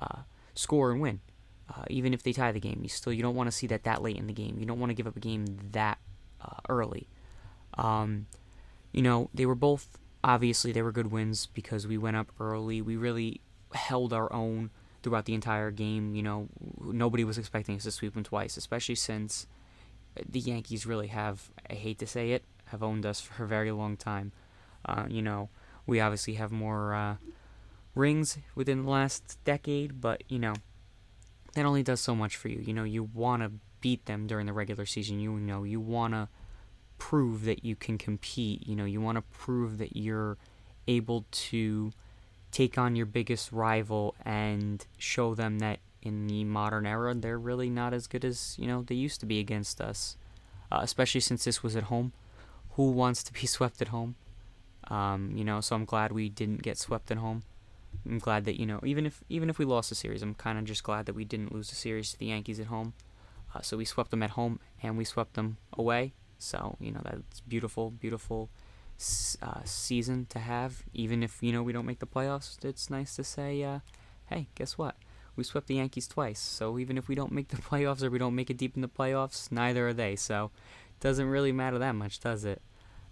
uh, 0.00 0.22
score 0.54 0.90
and 0.90 1.00
win. 1.00 1.20
Uh, 1.68 1.84
even 1.88 2.12
if 2.12 2.22
they 2.22 2.32
tie 2.32 2.52
the 2.52 2.60
game, 2.60 2.80
you 2.82 2.88
still 2.88 3.12
you 3.12 3.22
don't 3.22 3.36
want 3.36 3.46
to 3.46 3.52
see 3.52 3.66
that 3.68 3.84
that 3.84 4.02
late 4.02 4.16
in 4.16 4.26
the 4.26 4.32
game. 4.32 4.56
You 4.58 4.66
don't 4.66 4.80
want 4.80 4.90
to 4.90 4.94
give 4.94 5.06
up 5.06 5.16
a 5.16 5.20
game 5.20 5.58
that 5.70 5.98
uh, 6.40 6.60
early. 6.68 7.08
Um, 7.74 8.26
you 8.92 9.02
know, 9.02 9.30
they 9.32 9.46
were 9.46 9.54
both 9.54 9.98
obviously 10.24 10.72
they 10.72 10.82
were 10.82 10.92
good 10.92 11.10
wins 11.10 11.46
because 11.46 11.86
we 11.86 11.98
went 11.98 12.16
up 12.16 12.30
early. 12.38 12.80
We 12.80 12.96
really 12.96 13.40
held 13.72 14.12
our 14.12 14.32
own 14.32 14.70
throughout 15.02 15.24
the 15.24 15.34
entire 15.34 15.70
game. 15.70 16.14
You 16.14 16.22
know, 16.22 16.48
nobody 16.80 17.24
was 17.24 17.38
expecting 17.38 17.76
us 17.76 17.84
to 17.84 17.90
sweep 17.90 18.14
them 18.14 18.24
twice, 18.24 18.56
especially 18.56 18.94
since 18.94 19.46
the 20.28 20.40
Yankees 20.40 20.86
really 20.86 21.08
have, 21.08 21.50
I 21.68 21.74
hate 21.74 21.98
to 21.98 22.06
say 22.06 22.32
it, 22.32 22.44
have 22.66 22.82
owned 22.82 23.06
us 23.06 23.20
for 23.20 23.44
a 23.44 23.48
very 23.48 23.72
long 23.72 23.96
time. 23.96 24.32
Uh, 24.84 25.06
you 25.08 25.22
know, 25.22 25.48
we 25.86 26.00
obviously 26.00 26.34
have 26.34 26.52
more 26.52 26.94
uh, 26.94 27.16
rings 27.94 28.38
within 28.54 28.84
the 28.84 28.90
last 28.90 29.38
decade, 29.44 30.00
but, 30.00 30.22
you 30.28 30.38
know, 30.38 30.54
that 31.54 31.64
only 31.64 31.82
does 31.82 32.00
so 32.00 32.14
much 32.14 32.36
for 32.36 32.48
you. 32.48 32.60
You 32.60 32.72
know, 32.72 32.84
you 32.84 33.02
want 33.02 33.42
to 33.42 33.52
beat 33.80 34.06
them 34.06 34.26
during 34.26 34.46
the 34.46 34.52
regular 34.52 34.86
season. 34.86 35.20
You 35.20 35.32
know, 35.32 35.64
you 35.64 35.80
want 35.80 36.14
to 36.14 36.28
prove 36.98 37.44
that 37.44 37.64
you 37.64 37.76
can 37.76 37.98
compete. 37.98 38.66
You 38.66 38.76
know, 38.76 38.84
you 38.84 39.00
want 39.00 39.16
to 39.16 39.22
prove 39.22 39.78
that 39.78 39.96
you're 39.96 40.38
able 40.88 41.26
to 41.30 41.92
take 42.50 42.78
on 42.78 42.96
your 42.96 43.06
biggest 43.06 43.50
rival 43.52 44.14
and 44.24 44.86
show 44.98 45.34
them 45.34 45.58
that 45.58 45.80
in 46.02 46.26
the 46.26 46.44
modern 46.44 46.84
era 46.84 47.14
they're 47.14 47.38
really 47.38 47.70
not 47.70 47.94
as 47.94 48.08
good 48.08 48.24
as 48.24 48.56
you 48.58 48.66
know 48.66 48.82
they 48.82 48.94
used 48.94 49.20
to 49.20 49.26
be 49.26 49.38
against 49.38 49.80
us. 49.80 50.16
Uh, 50.70 50.80
especially 50.80 51.20
since 51.20 51.44
this 51.44 51.62
was 51.62 51.76
at 51.76 51.84
home. 51.84 52.12
Who 52.76 52.90
wants 52.90 53.22
to 53.24 53.32
be 53.32 53.46
swept 53.46 53.82
at 53.82 53.88
home? 53.88 54.14
Um, 54.92 55.32
you 55.34 55.42
know, 55.42 55.62
so 55.62 55.74
I'm 55.74 55.86
glad 55.86 56.12
we 56.12 56.28
didn't 56.28 56.62
get 56.62 56.76
swept 56.76 57.10
at 57.10 57.16
home. 57.16 57.44
I'm 58.04 58.18
glad 58.18 58.44
that 58.44 58.60
you 58.60 58.66
know 58.66 58.80
even 58.84 59.06
if 59.06 59.24
even 59.30 59.48
if 59.48 59.58
we 59.58 59.64
lost 59.64 59.88
the 59.88 59.94
series, 59.94 60.22
I'm 60.22 60.34
kind 60.34 60.58
of 60.58 60.64
just 60.64 60.82
glad 60.82 61.06
that 61.06 61.14
we 61.14 61.24
didn't 61.24 61.52
lose 61.52 61.70
the 61.70 61.76
series 61.76 62.12
to 62.12 62.18
the 62.18 62.26
Yankees 62.26 62.60
at 62.60 62.66
home. 62.66 62.92
Uh, 63.54 63.62
so 63.62 63.78
we 63.78 63.86
swept 63.86 64.10
them 64.10 64.22
at 64.22 64.30
home 64.30 64.60
and 64.82 64.98
we 64.98 65.04
swept 65.04 65.34
them 65.34 65.56
away. 65.72 66.12
So 66.38 66.76
you 66.78 66.92
know 66.92 67.00
that's 67.04 67.40
beautiful, 67.40 67.90
beautiful 67.90 68.50
uh, 69.40 69.60
season 69.64 70.26
to 70.26 70.38
have. 70.38 70.82
Even 70.92 71.22
if 71.22 71.42
you 71.42 71.52
know 71.52 71.62
we 71.62 71.72
don't 71.72 71.86
make 71.86 72.00
the 72.00 72.06
playoffs, 72.06 72.62
it's 72.62 72.90
nice 72.90 73.16
to 73.16 73.24
say, 73.24 73.62
uh, 73.62 73.78
hey, 74.26 74.48
guess 74.54 74.76
what? 74.76 74.96
We 75.36 75.44
swept 75.44 75.68
the 75.68 75.76
Yankees 75.76 76.06
twice. 76.06 76.40
So 76.40 76.78
even 76.78 76.98
if 76.98 77.08
we 77.08 77.14
don't 77.14 77.32
make 77.32 77.48
the 77.48 77.56
playoffs 77.70 78.02
or 78.02 78.10
we 78.10 78.18
don't 78.18 78.34
make 78.34 78.50
it 78.50 78.58
deep 78.58 78.76
in 78.76 78.82
the 78.82 78.88
playoffs, 78.88 79.50
neither 79.50 79.88
are 79.88 79.94
they. 79.94 80.16
So 80.16 80.50
it 80.90 81.00
doesn't 81.00 81.26
really 81.26 81.52
matter 81.52 81.78
that 81.78 81.94
much, 81.94 82.20
does 82.20 82.44
it? 82.44 82.60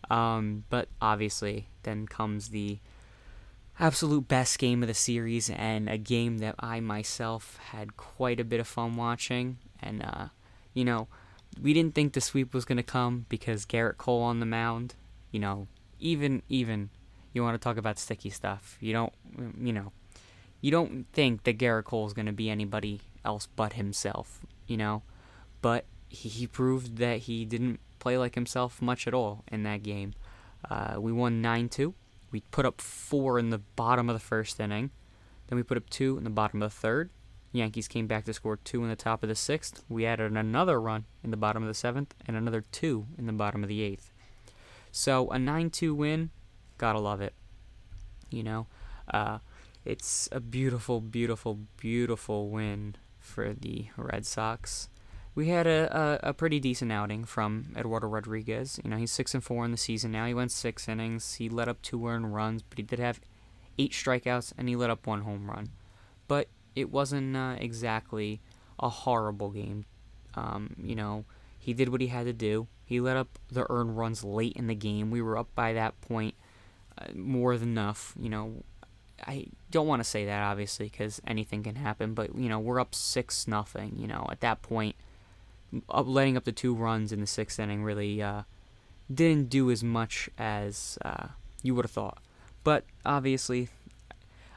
Um, 0.08 0.64
but 0.70 0.88
obviously, 1.00 1.68
then 1.82 2.06
comes 2.06 2.48
the 2.48 2.78
absolute 3.78 4.28
best 4.28 4.58
game 4.58 4.82
of 4.82 4.88
the 4.88 4.94
series 4.94 5.48
and 5.50 5.88
a 5.88 5.96
game 5.96 6.38
that 6.38 6.54
I 6.60 6.80
myself 6.80 7.58
had 7.70 7.96
quite 7.96 8.38
a 8.38 8.44
bit 8.44 8.60
of 8.60 8.68
fun 8.68 8.96
watching. 8.96 9.58
And, 9.80 10.02
uh, 10.02 10.26
you 10.74 10.84
know, 10.84 11.08
we 11.60 11.72
didn't 11.72 11.94
think 11.94 12.12
the 12.12 12.20
sweep 12.20 12.52
was 12.52 12.64
going 12.64 12.76
to 12.76 12.82
come 12.82 13.26
because 13.28 13.66
Gerrit 13.66 13.96
Cole 13.96 14.22
on 14.22 14.40
the 14.40 14.46
mound, 14.46 14.94
you 15.30 15.40
know, 15.40 15.66
even, 15.98 16.42
even, 16.48 16.90
you 17.32 17.42
want 17.42 17.54
to 17.54 17.58
talk 17.58 17.76
about 17.76 17.98
sticky 17.98 18.30
stuff. 18.30 18.76
You 18.80 18.92
don't, 18.92 19.12
you 19.58 19.72
know, 19.72 19.92
you 20.60 20.70
don't 20.70 21.06
think 21.12 21.44
that 21.44 21.58
Gerrit 21.58 21.84
Cole 21.84 22.06
is 22.06 22.12
going 22.12 22.26
to 22.26 22.32
be 22.32 22.50
anybody 22.50 23.00
else 23.24 23.48
but 23.56 23.74
himself, 23.74 24.40
you 24.66 24.76
know, 24.76 25.02
but 25.62 25.84
he, 26.08 26.28
he 26.28 26.46
proved 26.46 26.98
that 26.98 27.20
he 27.20 27.44
didn't 27.44 27.80
play 28.00 28.18
like 28.18 28.34
himself 28.34 28.82
much 28.82 29.06
at 29.06 29.14
all 29.14 29.44
in 29.48 29.62
that 29.62 29.82
game. 29.82 30.14
Uh, 30.68 30.96
we 30.98 31.12
won 31.12 31.40
9 31.40 31.68
2. 31.68 31.94
We 32.32 32.40
put 32.50 32.66
up 32.66 32.80
four 32.80 33.38
in 33.38 33.50
the 33.50 33.58
bottom 33.58 34.08
of 34.08 34.14
the 34.14 34.20
first 34.20 34.58
inning. 34.58 34.90
Then 35.46 35.56
we 35.56 35.62
put 35.62 35.76
up 35.76 35.90
two 35.90 36.16
in 36.16 36.24
the 36.24 36.30
bottom 36.30 36.62
of 36.62 36.72
the 36.72 36.76
third. 36.76 37.10
Yankees 37.52 37.88
came 37.88 38.06
back 38.06 38.24
to 38.24 38.32
score 38.32 38.56
two 38.56 38.84
in 38.84 38.88
the 38.88 38.96
top 38.96 39.24
of 39.24 39.28
the 39.28 39.34
sixth. 39.34 39.82
We 39.88 40.06
added 40.06 40.32
another 40.32 40.80
run 40.80 41.06
in 41.24 41.32
the 41.32 41.36
bottom 41.36 41.62
of 41.62 41.66
the 41.66 41.74
seventh 41.74 42.14
and 42.26 42.36
another 42.36 42.60
two 42.60 43.06
in 43.18 43.26
the 43.26 43.32
bottom 43.32 43.64
of 43.64 43.68
the 43.68 43.82
eighth. 43.82 44.12
So 44.92 45.28
a 45.30 45.38
9 45.38 45.70
2 45.70 45.94
win, 45.94 46.30
gotta 46.78 47.00
love 47.00 47.20
it. 47.20 47.34
You 48.30 48.44
know, 48.44 48.66
uh, 49.12 49.38
it's 49.84 50.28
a 50.30 50.38
beautiful, 50.40 51.00
beautiful, 51.00 51.58
beautiful 51.76 52.48
win 52.48 52.94
for 53.18 53.52
the 53.52 53.88
Red 53.96 54.26
Sox 54.26 54.88
we 55.34 55.48
had 55.48 55.66
a, 55.66 56.20
a, 56.24 56.30
a, 56.30 56.34
pretty 56.34 56.58
decent 56.58 56.90
outing 56.90 57.24
from 57.24 57.72
Eduardo 57.76 58.08
Rodriguez. 58.08 58.80
You 58.82 58.90
know, 58.90 58.96
he's 58.96 59.12
six 59.12 59.32
and 59.32 59.42
four 59.42 59.64
in 59.64 59.70
the 59.70 59.76
season 59.76 60.12
now. 60.12 60.26
He 60.26 60.34
went 60.34 60.52
six 60.52 60.88
innings. 60.88 61.34
He 61.34 61.48
let 61.48 61.68
up 61.68 61.80
two 61.82 62.06
earned 62.06 62.34
runs, 62.34 62.62
but 62.62 62.78
he 62.78 62.82
did 62.82 62.98
have 62.98 63.20
eight 63.78 63.92
strikeouts 63.92 64.52
and 64.58 64.68
he 64.68 64.76
let 64.76 64.90
up 64.90 65.06
one 65.06 65.22
home 65.22 65.50
run. 65.50 65.70
But 66.26 66.48
it 66.74 66.90
wasn't 66.90 67.36
uh, 67.36 67.56
exactly 67.58 68.40
a 68.78 68.88
horrible 68.88 69.50
game. 69.50 69.86
Um, 70.34 70.74
you 70.82 70.94
know, 70.94 71.24
he 71.58 71.74
did 71.74 71.90
what 71.90 72.00
he 72.00 72.08
had 72.08 72.26
to 72.26 72.32
do. 72.32 72.66
He 72.84 73.00
let 73.00 73.16
up 73.16 73.38
the 73.50 73.66
earned 73.70 73.96
runs 73.96 74.24
late 74.24 74.56
in 74.56 74.66
the 74.66 74.74
game. 74.74 75.10
We 75.10 75.22
were 75.22 75.38
up 75.38 75.54
by 75.54 75.72
that 75.74 76.00
point 76.00 76.34
uh, 76.98 77.12
more 77.14 77.56
than 77.56 77.70
enough. 77.70 78.14
You 78.18 78.30
know, 78.30 78.64
I 79.26 79.46
don't 79.70 79.86
want 79.86 80.00
to 80.00 80.08
say 80.08 80.24
that 80.24 80.42
obviously 80.42 80.86
because 80.86 81.20
anything 81.26 81.62
can 81.62 81.76
happen, 81.76 82.14
but 82.14 82.34
you 82.36 82.48
know 82.48 82.58
we're 82.58 82.80
up 82.80 82.94
six 82.94 83.46
nothing. 83.46 83.94
You 83.96 84.08
know, 84.08 84.26
at 84.30 84.40
that 84.40 84.62
point 84.62 84.96
up, 85.88 86.06
letting 86.06 86.36
up 86.36 86.44
the 86.44 86.52
two 86.52 86.74
runs 86.74 87.12
in 87.12 87.20
the 87.20 87.26
sixth 87.26 87.58
inning 87.58 87.82
really 87.82 88.22
uh, 88.22 88.42
didn't 89.12 89.48
do 89.48 89.70
as 89.70 89.82
much 89.82 90.28
as 90.38 90.98
uh, 91.04 91.28
you 91.62 91.74
would 91.74 91.84
have 91.84 91.90
thought. 91.90 92.18
But 92.62 92.84
obviously, 93.04 93.68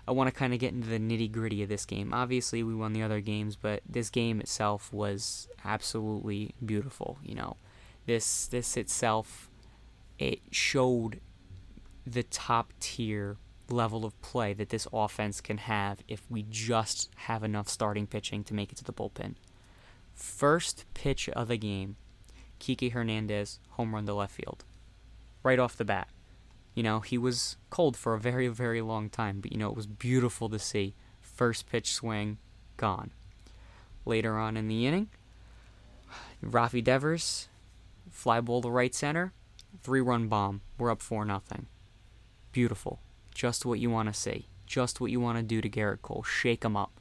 I 0.08 0.12
want 0.12 0.28
to 0.28 0.34
kind 0.34 0.54
of 0.54 0.60
get 0.60 0.74
into 0.74 0.90
the 0.90 1.00
nitty 1.00 1.32
gritty 1.32 1.64
of 1.64 1.70
this 1.70 1.86
game. 1.86 2.14
Obviously, 2.14 2.64
we 2.64 2.76
won 2.76 2.94
the 2.94 3.04
other 3.04 3.22
games, 3.22 3.56
but 3.56 3.82
this 3.88 4.10
game 4.10 4.42
itself 4.42 4.92
was 4.92 5.48
absolutely 5.64 6.54
beautiful. 6.64 7.18
You 7.24 7.36
know, 7.36 7.58
this 8.06 8.48
this 8.48 8.76
itself 8.76 9.50
it 10.20 10.42
showed 10.52 11.20
the 12.06 12.24
top 12.24 12.74
tier 12.80 13.38
level 13.70 14.06
of 14.06 14.20
play 14.22 14.54
that 14.54 14.70
this 14.70 14.88
offense 14.94 15.42
can 15.42 15.58
have 15.58 16.00
if 16.08 16.30
we 16.30 16.46
just 16.50 17.10
have 17.16 17.44
enough 17.44 17.70
starting 17.70 18.06
pitching 18.06 18.44
to 18.44 18.54
make 18.54 18.72
it 18.72 18.78
to 18.78 18.84
the 18.84 18.94
bullpen. 18.94 19.36
First 20.14 20.86
pitch 20.94 21.30
of 21.30 21.48
the 21.48 21.58
game, 21.58 21.96
Kiki 22.60 22.90
Hernandez 22.90 23.60
home 23.72 23.94
run 23.94 24.06
to 24.06 24.14
left 24.14 24.36
field. 24.36 24.64
Right 25.44 25.60
off 25.60 25.78
the 25.78 25.86
bat. 25.86 26.08
You 26.74 26.84
know, 26.84 27.02
he 27.02 27.18
was 27.18 27.58
cold 27.70 27.96
for 27.96 28.14
a 28.14 28.20
very, 28.20 28.48
very 28.48 28.82
long 28.82 29.10
time, 29.10 29.42
but 29.42 29.52
you 29.52 29.58
know, 29.58 29.70
it 29.70 29.76
was 29.76 29.86
beautiful 29.88 30.50
to 30.50 30.60
see. 30.60 30.96
First 31.22 31.70
pitch 31.70 31.94
swing, 31.94 32.38
gone. 32.78 33.12
Later 34.06 34.38
on 34.38 34.58
in 34.58 34.68
the 34.68 34.86
inning, 34.86 35.10
Rafi 36.44 36.84
Devers, 36.84 37.48
fly 38.10 38.42
ball 38.42 38.62
to 38.62 38.70
right 38.70 38.94
center, 38.94 39.34
three 39.82 40.02
run 40.02 40.28
bomb. 40.28 40.62
We're 40.78 40.92
up 40.92 41.02
4 41.02 41.26
nothing. 41.26 41.68
Beautiful. 42.52 43.00
Just 43.34 43.66
what 43.66 43.80
you 43.80 43.90
want 43.90 44.14
to 44.14 44.20
see. 44.20 44.48
Just 44.66 45.02
what 45.02 45.12
you 45.12 45.20
want 45.20 45.38
to 45.38 45.44
do 45.44 45.62
to 45.62 45.70
Gerrit 45.70 46.02
Cole. 46.02 46.24
Shake 46.24 46.64
him 46.64 46.78
up. 46.78 47.00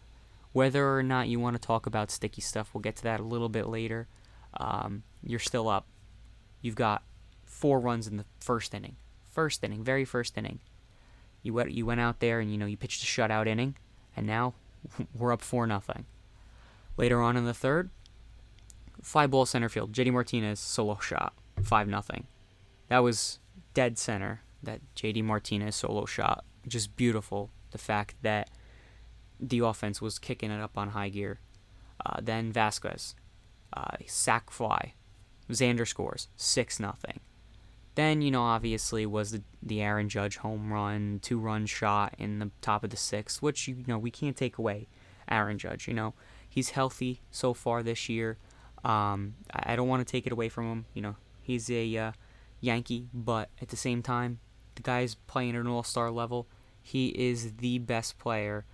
Whether 0.53 0.97
or 0.97 1.03
not 1.03 1.29
you 1.29 1.41
want 1.41 1.55
to 1.55 1.67
talk 1.67 1.87
about 1.87 2.11
sticky 2.11 2.43
stuff, 2.43 2.71
we'll 2.75 2.83
get 2.83 2.97
to 2.97 3.03
that 3.05 3.21
a 3.21 3.25
little 3.25 3.49
bit 3.49 3.67
later. 3.67 4.09
Um, 4.55 5.03
you're 5.23 5.39
still 5.39 5.69
up. 5.69 5.87
You've 6.61 6.75
got 6.75 7.03
four 7.45 7.81
runs 7.81 8.07
in 8.07 8.17
the 8.17 8.25
first 8.41 8.75
inning. 8.75 8.97
First 9.31 9.65
inning, 9.65 9.83
very 9.83 10.05
first 10.05 10.37
inning. 10.37 10.61
You 11.43 11.55
went 11.55 11.73
you 11.73 11.87
went 11.87 12.01
out 12.01 12.21
there 12.21 12.39
and 12.41 12.53
you 12.53 12.59
know 12.59 12.67
you 12.67 12.77
pitched 12.77 13.03
a 13.03 13.07
shutout 13.07 13.47
inning, 13.47 13.77
and 14.17 14.27
now 14.27 14.55
we're 15.15 15.33
up 15.33 15.43
four 15.43 15.67
nothing. 15.67 16.05
Later 16.97 17.23
on 17.23 17.37
in 17.37 17.47
the 17.47 17.55
third, 17.55 17.91
fly 19.01 19.27
ball 19.27 19.47
center 19.47 19.69
field. 19.69 19.93
JD 19.93 20.13
Martinez 20.13 20.61
solo 20.61 20.99
shot, 20.99 21.33
five 21.63 21.89
nothing. 21.89 22.27
That 22.89 22.99
was 22.99 23.39
dead 23.75 23.99
center. 23.99 24.43
That 24.63 24.81
JD 24.95 25.25
Martinez 25.25 25.77
solo 25.77 26.05
shot, 26.05 26.45
just 26.69 26.95
beautiful. 26.95 27.51
The 27.71 27.79
fact 27.79 28.15
that 28.23 28.51
the 29.43 29.59
offense 29.59 30.01
was 30.01 30.19
kicking 30.19 30.51
it 30.51 30.61
up 30.61 30.79
on 30.79 30.91
high 30.91 31.09
gear. 31.09 31.41
Uh, 32.05 32.21
then 32.23 32.53
Vázquez, 32.53 33.15
uh, 33.73 33.97
sac 34.07 34.51
fly. 34.51 34.95
Xander 35.51 35.87
scores 35.87 36.29
six 36.37 36.81
nothing. 36.81 37.21
Then 37.95 38.23
you 38.23 38.31
know 38.31 38.43
obviously 38.43 39.05
was 39.05 39.33
the 39.33 39.43
the 39.63 39.83
Aaron 39.83 40.09
Judge 40.09 40.39
home 40.39 40.73
run, 40.73 41.21
two 41.23 41.39
run 41.39 41.67
shot 41.67 42.15
in 42.19 42.39
the 42.39 42.51
top 42.61 42.85
of 42.85 42.91
the 42.91 42.97
sixth, 42.97 43.43
which 43.43 43.69
you 43.69 43.85
know 43.87 43.99
we 43.99 44.11
can't 44.11 44.37
take 44.37 44.57
away. 44.57 44.89
Aaron 45.29 45.59
Judge, 45.59 45.89
you 45.89 45.95
know 45.95 46.15
he's 46.49 46.71
healthy 46.71 47.21
so 47.31 47.53
far 47.53 47.83
this 47.83 48.09
year. 48.09 48.39
Um, 48.85 49.35
I, 49.53 49.73
I 49.73 49.77
don't 49.77 49.89
want 49.89 50.07
to 50.07 50.11
take 50.11 50.27
it 50.27 50.33
away 50.33 50.49
from 50.49 50.71
him. 50.71 50.85
You 50.95 51.03
know 51.03 51.17
he's 51.43 51.71
a 51.71 51.97
uh, 51.97 52.13
Yankee, 52.61 53.09
but 53.13 53.51
at 53.61 53.69
the 53.69 53.77
same 53.77 54.03
time, 54.03 54.39
the 54.77 54.83
guy's 54.83 55.15
playing 55.15 55.55
at 55.55 55.61
an 55.61 55.67
All 55.67 55.83
Star 55.83 56.11
level. 56.11 56.47
He 56.81 57.09
is 57.09 57.57
the 57.57 57.79
best 57.79 58.19
player 58.19 58.65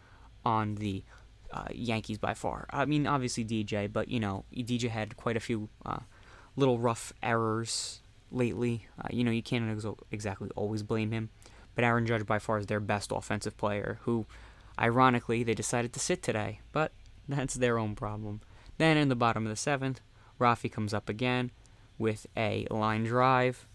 on 0.44 0.76
the 0.76 1.04
uh, 1.52 1.66
Yankees 1.72 2.18
by 2.18 2.34
far. 2.34 2.66
I 2.70 2.84
mean, 2.84 3.06
obviously 3.06 3.44
DJ, 3.44 3.90
but 3.92 4.08
you 4.08 4.20
know, 4.20 4.44
DJ 4.54 4.88
had 4.88 5.16
quite 5.16 5.36
a 5.36 5.40
few 5.40 5.68
uh, 5.84 6.00
little 6.56 6.78
rough 6.78 7.12
errors 7.22 8.00
lately. 8.30 8.86
Uh, 9.00 9.08
you 9.10 9.24
know, 9.24 9.30
you 9.30 9.42
can't 9.42 9.70
ex- 9.70 9.86
exactly 10.10 10.50
always 10.56 10.82
blame 10.82 11.10
him, 11.10 11.30
but 11.74 11.84
Aaron 11.84 12.06
Judge 12.06 12.26
by 12.26 12.38
far 12.38 12.58
is 12.58 12.66
their 12.66 12.80
best 12.80 13.12
offensive 13.12 13.56
player. 13.56 13.98
Who, 14.02 14.26
ironically, 14.78 15.42
they 15.42 15.54
decided 15.54 15.92
to 15.94 16.00
sit 16.00 16.22
today, 16.22 16.60
but 16.72 16.92
that's 17.28 17.54
their 17.54 17.78
own 17.78 17.94
problem. 17.94 18.40
Then 18.76 18.96
in 18.96 19.08
the 19.08 19.16
bottom 19.16 19.44
of 19.44 19.50
the 19.50 19.56
seventh, 19.56 20.00
Rafi 20.40 20.70
comes 20.70 20.94
up 20.94 21.08
again 21.08 21.50
with 21.98 22.26
a 22.36 22.66
line 22.70 23.04
drive 23.04 23.66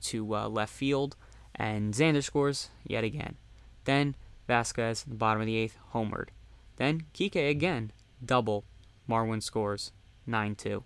to 0.00 0.36
uh, 0.36 0.48
left 0.48 0.72
field, 0.72 1.16
and 1.54 1.94
Xander 1.94 2.22
scores 2.22 2.70
yet 2.86 3.04
again. 3.04 3.36
Then 3.84 4.14
Vázquez, 4.48 5.04
the 5.04 5.14
bottom 5.14 5.40
of 5.40 5.46
the 5.46 5.56
eighth, 5.56 5.78
homered. 5.92 6.28
Then 6.76 7.02
Kike 7.14 7.50
again, 7.50 7.92
double. 8.24 8.64
Marwin 9.08 9.42
scores 9.42 9.92
9 10.26 10.54
2. 10.54 10.82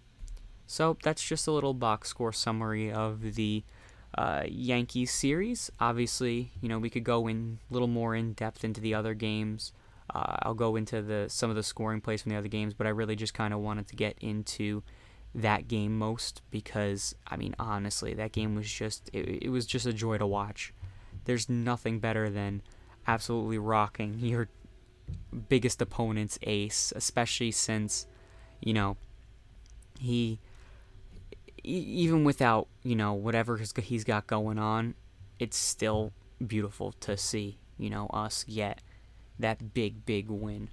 So 0.66 0.96
that's 1.02 1.22
just 1.22 1.46
a 1.46 1.52
little 1.52 1.74
box 1.74 2.08
score 2.10 2.32
summary 2.32 2.92
of 2.92 3.34
the 3.34 3.64
uh, 4.16 4.44
Yankees 4.46 5.10
series. 5.10 5.70
Obviously, 5.80 6.52
you 6.60 6.68
know, 6.68 6.78
we 6.78 6.90
could 6.90 7.04
go 7.04 7.26
in 7.26 7.58
a 7.68 7.72
little 7.72 7.88
more 7.88 8.14
in 8.14 8.34
depth 8.34 8.64
into 8.64 8.80
the 8.80 8.94
other 8.94 9.14
games. 9.14 9.72
Uh, 10.14 10.36
I'll 10.42 10.54
go 10.54 10.76
into 10.76 11.02
the 11.02 11.26
some 11.28 11.50
of 11.50 11.56
the 11.56 11.62
scoring 11.62 12.00
plays 12.00 12.22
from 12.22 12.30
the 12.30 12.38
other 12.38 12.48
games, 12.48 12.74
but 12.74 12.86
I 12.86 12.90
really 12.90 13.16
just 13.16 13.34
kind 13.34 13.54
of 13.54 13.60
wanted 13.60 13.88
to 13.88 13.96
get 13.96 14.16
into 14.20 14.82
that 15.34 15.68
game 15.68 15.96
most 15.96 16.42
because 16.50 17.14
I 17.26 17.36
mean 17.36 17.54
honestly, 17.58 18.14
that 18.14 18.32
game 18.32 18.54
was 18.54 18.70
just 18.70 19.08
it, 19.12 19.44
it 19.44 19.48
was 19.50 19.66
just 19.66 19.86
a 19.86 19.92
joy 19.92 20.18
to 20.18 20.26
watch. 20.26 20.72
There's 21.24 21.48
nothing 21.48 22.00
better 22.00 22.28
than 22.28 22.62
absolutely 23.06 23.58
rocking 23.58 24.18
your 24.20 24.48
biggest 25.48 25.80
opponent's 25.82 26.38
ace, 26.42 26.92
especially 26.96 27.50
since, 27.50 28.06
you 28.60 28.72
know, 28.72 28.96
he, 29.98 30.40
even 31.62 32.24
without, 32.24 32.68
you 32.82 32.96
know, 32.96 33.12
whatever 33.12 33.58
he's 33.58 34.04
got 34.04 34.26
going 34.26 34.58
on, 34.58 34.94
it's 35.38 35.56
still 35.56 36.12
beautiful 36.46 36.92
to 37.00 37.16
see, 37.16 37.58
you 37.78 37.90
know, 37.90 38.06
us 38.08 38.44
get 38.44 38.80
that 39.38 39.74
big, 39.74 40.04
big 40.06 40.28
win. 40.30 40.68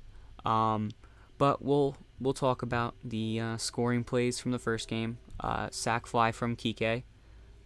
Um, 0.45 0.91
but 1.37 1.61
we'll 1.61 1.97
we'll 2.19 2.33
talk 2.33 2.61
about 2.61 2.95
the 3.03 3.39
uh, 3.39 3.57
scoring 3.57 4.03
plays 4.03 4.39
from 4.39 4.51
the 4.51 4.59
first 4.59 4.87
game. 4.87 5.17
Uh, 5.39 5.67
sac 5.71 6.07
fly 6.07 6.31
from 6.31 6.55
Kike. 6.55 7.03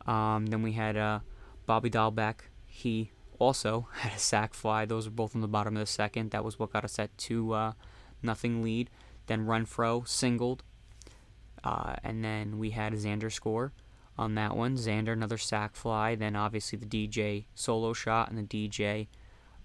Um, 0.05 0.47
then 0.47 0.61
we 0.61 0.73
had 0.73 0.97
uh, 0.97 1.19
Bobby 1.65 1.89
Dalbec. 1.89 2.35
He 2.65 3.11
also 3.41 3.87
had 3.93 4.13
a 4.13 4.19
sac 4.19 4.53
fly. 4.53 4.85
Those 4.85 5.05
were 5.05 5.11
both 5.11 5.35
in 5.35 5.41
the 5.41 5.47
bottom 5.47 5.75
of 5.75 5.81
the 5.81 5.87
second. 5.87 6.31
That 6.31 6.45
was 6.45 6.59
what 6.59 6.71
got 6.71 6.85
us 6.85 6.99
at 6.99 7.17
two 7.17 7.53
uh, 7.53 7.73
nothing 8.21 8.61
lead. 8.61 8.89
Then 9.27 9.45
Renfroe 9.45 10.07
singled, 10.07 10.63
uh, 11.63 11.95
and 12.03 12.23
then 12.23 12.57
we 12.57 12.71
had 12.71 12.93
Xander 12.93 13.31
score 13.31 13.73
on 14.17 14.35
that 14.35 14.55
one. 14.55 14.75
Xander 14.75 15.13
another 15.13 15.37
sac 15.37 15.75
fly. 15.75 16.15
Then 16.15 16.35
obviously 16.35 16.77
the 16.77 16.85
DJ 16.85 17.45
solo 17.55 17.93
shot 17.93 18.29
and 18.29 18.37
the 18.37 18.69
DJ 18.69 19.07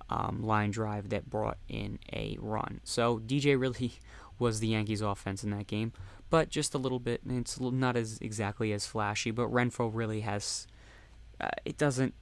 um, 0.09 0.43
line 0.43 0.71
drive 0.71 1.09
that 1.11 1.29
brought 1.29 1.59
in 1.69 1.99
a 2.13 2.37
run. 2.41 2.81
So 2.85 3.19
DJ 3.19 3.59
really 3.59 3.95
was 4.39 4.61
the 4.61 4.69
Yankees' 4.69 5.01
offense 5.01 5.43
in 5.43 5.51
that 5.51 5.67
game, 5.67 5.93
but 6.31 6.49
just 6.49 6.75
a 6.75 6.79
little 6.79 7.01
bit. 7.01 7.23
It's 7.29 7.61
not 7.61 7.97
as 7.97 8.19
exactly 8.21 8.73
as 8.73 8.87
flashy, 8.87 9.31
but 9.31 9.51
Renfroe 9.51 9.91
really 9.93 10.21
has. 10.21 10.67
Uh, 11.41 11.49
it 11.65 11.77
doesn't. 11.77 12.15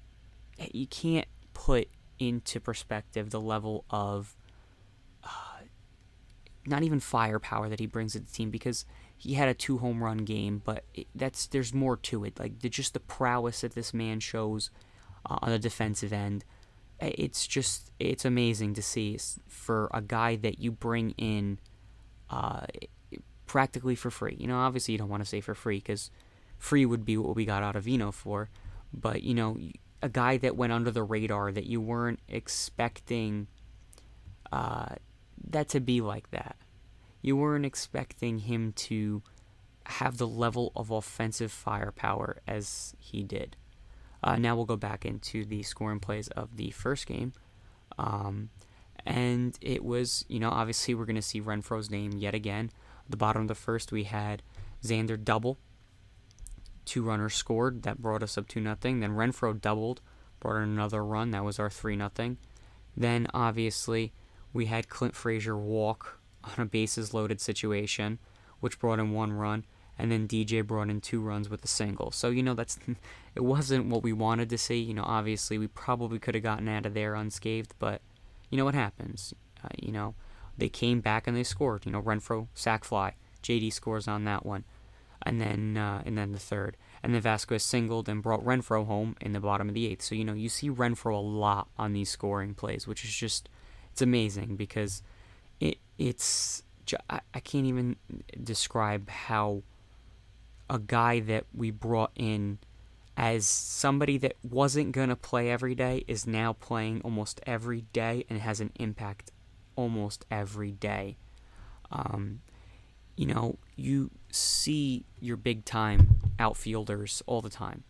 You 0.72 0.86
can't 0.86 1.26
put 1.54 1.88
into 2.18 2.60
perspective 2.60 3.30
the 3.30 3.40
level 3.40 3.84
of. 3.90 4.36
Uh, 5.22 5.62
not 6.66 6.82
even 6.82 7.00
firepower 7.00 7.68
that 7.68 7.80
he 7.80 7.86
brings 7.86 8.12
to 8.12 8.20
the 8.20 8.30
team 8.30 8.50
because 8.50 8.84
he 9.16 9.34
had 9.34 9.48
a 9.48 9.54
two 9.54 9.78
home 9.78 10.02
run 10.02 10.18
game, 10.18 10.60
but 10.64 10.84
it, 10.94 11.06
that's 11.14 11.46
there's 11.46 11.72
more 11.72 11.96
to 11.96 12.24
it. 12.24 12.38
Like 12.38 12.60
the, 12.60 12.68
just 12.68 12.94
the 12.94 13.00
prowess 13.00 13.62
that 13.62 13.74
this 13.74 13.94
man 13.94 14.20
shows 14.20 14.70
uh, 15.28 15.38
on 15.42 15.50
the 15.50 15.58
defensive 15.58 16.12
end 16.12 16.44
it's 17.00 17.46
just 17.46 17.90
it's 17.98 18.24
amazing 18.24 18.74
to 18.74 18.82
see 18.82 19.18
for 19.48 19.90
a 19.92 20.00
guy 20.00 20.36
that 20.36 20.58
you 20.58 20.70
bring 20.70 21.10
in 21.12 21.58
uh, 22.30 22.66
practically 23.46 23.94
for 23.94 24.10
free. 24.10 24.36
You 24.38 24.46
know, 24.46 24.58
obviously 24.58 24.92
you 24.92 24.98
don't 24.98 25.08
want 25.08 25.22
to 25.22 25.28
say 25.28 25.40
for 25.40 25.54
free 25.54 25.78
because 25.78 26.10
free 26.58 26.86
would 26.86 27.04
be 27.04 27.16
what 27.16 27.36
we 27.36 27.44
got 27.44 27.62
Ottavino 27.62 28.12
for, 28.12 28.48
but 28.92 29.22
you 29.22 29.34
know, 29.34 29.58
a 30.04 30.08
guy 30.10 30.36
that 30.36 30.54
went 30.54 30.70
under 30.70 30.90
the 30.90 31.02
radar 31.02 31.50
that 31.50 31.64
you 31.64 31.80
weren't 31.80 32.20
expecting 32.28 33.46
uh, 34.52 34.96
that 35.48 35.70
to 35.70 35.80
be 35.80 36.02
like 36.02 36.30
that. 36.30 36.56
You 37.22 37.38
weren't 37.38 37.64
expecting 37.64 38.40
him 38.40 38.74
to 38.74 39.22
have 39.86 40.18
the 40.18 40.26
level 40.26 40.72
of 40.76 40.90
offensive 40.90 41.50
firepower 41.50 42.42
as 42.46 42.94
he 42.98 43.22
did. 43.22 43.56
Uh, 44.22 44.36
now 44.36 44.54
we'll 44.54 44.66
go 44.66 44.76
back 44.76 45.06
into 45.06 45.46
the 45.46 45.62
scoring 45.62 46.00
plays 46.00 46.28
of 46.28 46.58
the 46.58 46.70
first 46.70 47.06
game. 47.06 47.32
Um, 47.96 48.50
and 49.06 49.56
it 49.62 49.82
was, 49.82 50.26
you 50.28 50.38
know, 50.38 50.50
obviously 50.50 50.94
we're 50.94 51.06
going 51.06 51.16
to 51.16 51.22
see 51.22 51.40
Renfroe's 51.40 51.90
name 51.90 52.12
yet 52.18 52.34
again. 52.34 52.70
At 53.06 53.10
the 53.10 53.16
bottom 53.16 53.40
of 53.40 53.48
the 53.48 53.54
first, 53.54 53.90
we 53.90 54.04
had 54.04 54.42
Xander 54.82 55.22
double. 55.22 55.56
Two 56.84 57.02
runners 57.02 57.34
scored. 57.34 57.82
That 57.82 58.02
brought 58.02 58.22
us 58.22 58.36
up 58.36 58.48
2 58.48 58.60
nothing. 58.60 59.00
Then 59.00 59.12
Renfroe 59.12 59.60
doubled, 59.60 60.00
brought 60.40 60.56
in 60.56 60.64
another 60.64 61.04
run. 61.04 61.30
That 61.30 61.44
was 61.44 61.58
our 61.58 61.70
3 61.70 61.96
nothing. 61.96 62.38
Then, 62.96 63.26
obviously, 63.34 64.12
we 64.52 64.66
had 64.66 64.88
Clint 64.88 65.14
Frazier 65.16 65.56
walk 65.56 66.20
on 66.44 66.62
a 66.62 66.66
bases 66.66 67.12
loaded 67.12 67.40
situation, 67.40 68.18
which 68.60 68.78
brought 68.78 68.98
in 68.98 69.12
one 69.12 69.32
run 69.32 69.64
and 69.98 70.10
then 70.10 70.28
DJ 70.28 70.66
brought 70.66 70.90
in 70.90 71.00
two 71.00 71.20
runs 71.20 71.48
with 71.48 71.64
a 71.64 71.68
single. 71.68 72.10
So 72.10 72.30
you 72.30 72.42
know 72.42 72.54
that's 72.54 72.78
it 73.34 73.40
wasn't 73.40 73.86
what 73.86 74.02
we 74.02 74.12
wanted 74.12 74.50
to 74.50 74.58
see. 74.58 74.80
You 74.80 74.94
know, 74.94 75.04
obviously 75.04 75.58
we 75.58 75.68
probably 75.68 76.18
could 76.18 76.34
have 76.34 76.44
gotten 76.44 76.68
out 76.68 76.86
of 76.86 76.94
there 76.94 77.14
unscathed, 77.14 77.74
but 77.78 78.00
you 78.50 78.58
know 78.58 78.64
what 78.64 78.74
happens. 78.74 79.34
Uh, 79.62 79.68
you 79.80 79.92
know, 79.92 80.14
they 80.58 80.68
came 80.68 81.00
back 81.00 81.26
and 81.26 81.36
they 81.36 81.44
scored. 81.44 81.86
You 81.86 81.92
know, 81.92 82.02
Renfroe 82.02 82.48
sac 82.54 82.84
fly, 82.84 83.14
JD 83.42 83.72
scores 83.72 84.08
on 84.08 84.24
that 84.24 84.44
one, 84.44 84.64
and 85.24 85.40
then 85.40 85.76
uh, 85.76 86.02
and 86.04 86.16
then 86.16 86.32
the 86.32 86.38
third, 86.38 86.76
and 87.02 87.14
then 87.14 87.22
Vázquez 87.22 87.62
singled 87.62 88.08
and 88.08 88.22
brought 88.22 88.44
Renfroe 88.44 88.86
home 88.86 89.16
in 89.20 89.32
the 89.32 89.40
bottom 89.40 89.68
of 89.68 89.74
the 89.74 89.86
eighth. 89.86 90.02
So 90.02 90.14
you 90.14 90.24
know 90.24 90.34
you 90.34 90.48
see 90.48 90.70
Renfroe 90.70 91.14
a 91.14 91.16
lot 91.16 91.68
on 91.78 91.92
these 91.92 92.10
scoring 92.10 92.54
plays, 92.54 92.86
which 92.86 93.04
is 93.04 93.14
just 93.14 93.48
it's 93.92 94.02
amazing 94.02 94.56
because 94.56 95.02
it 95.60 95.78
it's 95.98 96.62
I, 97.08 97.20
I 97.32 97.40
can't 97.40 97.66
even 97.66 97.96
describe 98.42 99.08
how 99.08 99.62
a 100.68 100.78
guy 100.78 101.20
that 101.20 101.44
we 101.54 101.70
brought 101.70 102.12
in 102.14 102.58
as 103.16 103.46
somebody 103.46 104.18
that 104.18 104.34
wasn't 104.42 104.92
to 104.94 105.16
play 105.16 105.50
every 105.50 105.74
day 105.74 106.04
is 106.08 106.26
now 106.26 106.52
playing 106.52 107.00
almost 107.02 107.40
every 107.46 107.82
day 107.92 108.24
and 108.28 108.40
has 108.40 108.60
an 108.60 108.72
impact 108.76 109.30
almost 109.76 110.24
every 110.30 110.72
day. 110.72 111.16
Um, 111.92 112.40
you 113.16 113.26
know, 113.26 113.58
you 113.76 114.10
see 114.30 115.04
your 115.20 115.36
big 115.36 115.64
time 115.64 116.16
outfielders 116.38 117.22
all 117.26 117.40
the 117.40 117.50
time. 117.50 117.84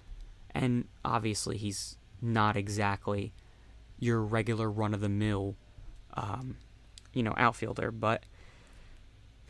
And 0.51 0.87
obviously, 1.05 1.57
he's 1.57 1.97
not 2.21 2.57
exactly 2.57 3.33
your 3.99 4.21
regular 4.21 4.71
run 4.71 4.95
of 4.95 5.01
the 5.01 5.09
mill, 5.09 5.57
um, 6.15 6.57
you 7.13 7.23
know, 7.23 7.35
outfielder, 7.37 7.91
but 7.91 8.25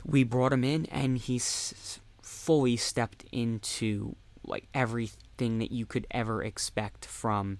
we 0.05 0.22
brought 0.22 0.53
him 0.53 0.64
in 0.64 0.87
and 0.87 1.18
he's 1.18 2.01
fully 2.22 2.77
stepped 2.77 3.25
into 3.33 4.16
like 4.46 4.68
everything 4.75 5.59
that 5.59 5.72
you 5.72 5.87
could 5.87 6.07
ever 6.11 6.42
expect 6.42 7.07
from 7.07 7.59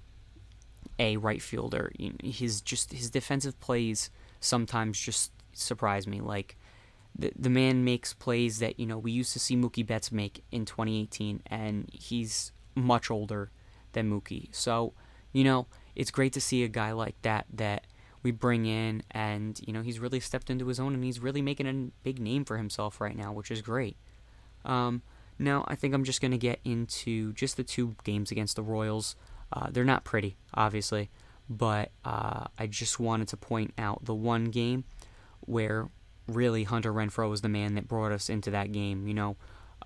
a 0.99 1.17
right 1.17 1.43
fielder. 1.43 1.91
His 2.23 2.61
just 2.61 2.93
his 2.93 3.11
defensive 3.11 3.59
plays 3.61 4.11
sometimes 4.41 4.99
just 4.99 5.33
surprise 5.53 6.07
me. 6.07 6.21
Like 6.21 6.57
the 7.17 7.33
the 7.37 7.51
man 7.51 7.85
makes 7.85 8.13
plays 8.13 8.59
that 8.59 8.79
you 8.79 8.87
know 8.87 8.99
we 8.99 9.13
used 9.13 9.33
to 9.33 9.39
see 9.39 9.57
Mookie 9.57 9.87
Betts 9.87 10.11
make 10.11 10.45
in 10.51 10.65
2018, 10.65 11.43
and 11.47 11.89
he's 11.93 12.53
much 12.75 13.11
older 13.11 13.51
than 13.93 14.11
Mookie. 14.11 14.49
So 14.55 14.93
you 15.33 15.45
know 15.45 15.67
it's 15.95 16.11
great 16.11 16.33
to 16.33 16.41
see 16.41 16.65
a 16.65 16.69
guy 16.69 16.93
like 16.93 17.21
that 17.23 17.47
that 17.53 17.87
we 18.23 18.31
bring 18.31 18.67
in, 18.67 19.03
and 19.11 19.61
you 19.67 19.73
know 19.73 19.83
he's 19.83 20.01
really 20.01 20.21
stepped 20.21 20.51
into 20.51 20.67
his 20.67 20.81
own, 20.81 20.95
and 20.95 21.05
he's 21.05 21.21
really 21.21 21.43
making 21.43 21.67
a 21.67 21.91
big 22.03 22.19
name 22.19 22.45
for 22.45 22.57
himself 22.57 23.01
right 23.01 23.17
now, 23.17 23.33
which 23.33 23.51
is 23.51 23.63
great. 23.63 23.97
Um, 24.65 25.03
now, 25.39 25.65
I 25.69 25.75
think 25.75 25.95
I'm 25.95 26.05
just 26.05 26.21
going 26.21 26.31
to 26.31 26.39
get 26.39 26.61
into 26.65 27.33
just 27.33 27.57
the 27.57 27.65
two 27.65 27.97
games 28.05 28.31
against 28.31 28.57
the 28.57 28.63
Royals. 28.63 29.17
Uh, 29.53 29.69
they're 29.71 29.85
not 29.85 30.05
pretty, 30.05 30.37
obviously, 30.55 31.11
but 31.49 31.91
uh, 32.05 32.45
I 32.59 32.67
just 32.67 32.99
wanted 32.99 33.29
to 33.29 33.37
point 33.37 33.75
out 33.77 34.05
the 34.05 34.15
one 34.15 34.47
game 34.47 34.85
where 35.41 35.89
really 36.27 36.65
Hunter 36.65 36.93
Renfroe 36.93 37.31
was 37.31 37.43
the 37.43 37.49
man 37.49 37.75
that 37.75 37.89
brought 37.89 38.13
us 38.13 38.29
into 38.29 38.51
that 38.51 38.73
game. 38.73 39.07
You 39.07 39.15
know, 39.15 39.37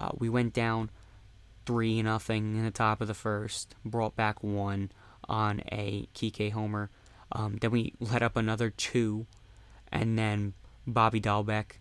uh, 0.01 0.11
we 0.17 0.29
went 0.29 0.53
down 0.53 0.91
three 1.67 2.03
nothing 2.03 2.57
in 2.57 2.65
the 2.65 2.71
top 2.71 3.01
of 3.01 3.09
the 3.09 3.15
first, 3.15 3.75
brought 3.85 4.17
back 4.17 4.43
one 4.43 4.91
on 5.29 5.61
a 5.71 6.09
Kike 6.15 6.53
homer. 6.53 6.91
Um, 7.33 7.59
then 7.61 7.71
we 7.71 7.95
let 8.01 8.23
up 8.23 8.37
another 8.37 8.71
two, 8.71 9.27
and 9.93 10.19
then 10.19 10.55
Bobby 10.87 11.21
Dalbec, 11.21 11.73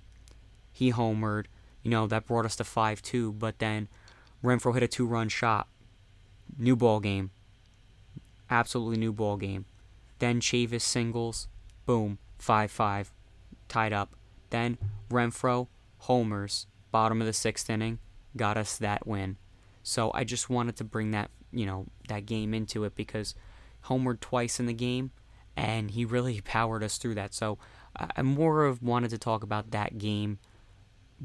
he 0.72 0.92
homered. 0.92 1.46
You 1.84 1.92
know, 1.92 2.08
that 2.08 2.26
brought 2.26 2.46
us 2.46 2.58
to 2.58 2.66
5 2.66 3.02
2, 3.02 3.32
but 3.34 3.60
then 3.60 3.88
Renfroe 4.44 4.74
hit 4.74 4.84
a 4.84 4.88
two 4.88 5.06
run 5.06 5.30
shot. 5.30 5.68
New 6.58 6.76
ball 6.76 7.00
game. 7.00 7.32
Absolutely 8.50 8.98
new 8.98 9.14
ball 9.14 9.38
game. 9.38 9.66
Then 10.20 10.42
Chavis 10.42 10.82
singles. 10.82 11.48
Boom. 11.86 12.18
5 12.40 12.72
5. 12.72 13.12
Tied 13.68 13.94
up. 13.94 14.16
Then 14.50 14.78
Renfroe 15.10 15.68
homers. 16.00 16.68
Bottom 16.92 17.22
of 17.22 17.28
the 17.28 17.34
sixth 17.34 17.70
inning. 17.70 18.00
Got 18.36 18.58
us 18.58 18.78
that 18.78 19.06
win. 19.06 19.38
So 19.84 20.12
I 20.14 20.24
just 20.24 20.50
wanted 20.50 20.76
to 20.78 20.84
bring 20.84 21.12
that, 21.12 21.32
you 21.52 21.66
know, 21.66 21.88
that 22.08 22.26
game 22.26 22.54
into 22.54 22.84
it 22.84 22.96
because 22.96 23.36
homered 23.86 24.20
twice 24.20 24.60
in 24.60 24.66
the 24.66 24.74
game 24.74 25.12
and 25.56 25.92
he 25.92 26.06
really 26.06 26.42
powered 26.46 26.84
us 26.84 26.98
through 26.98 27.16
that. 27.16 27.34
So 27.34 27.58
I 27.96 28.22
more 28.22 28.66
of 28.66 28.84
wanted 28.84 29.10
to 29.12 29.18
talk 29.18 29.44
about 29.44 29.72
that 29.72 29.98
game 29.98 30.40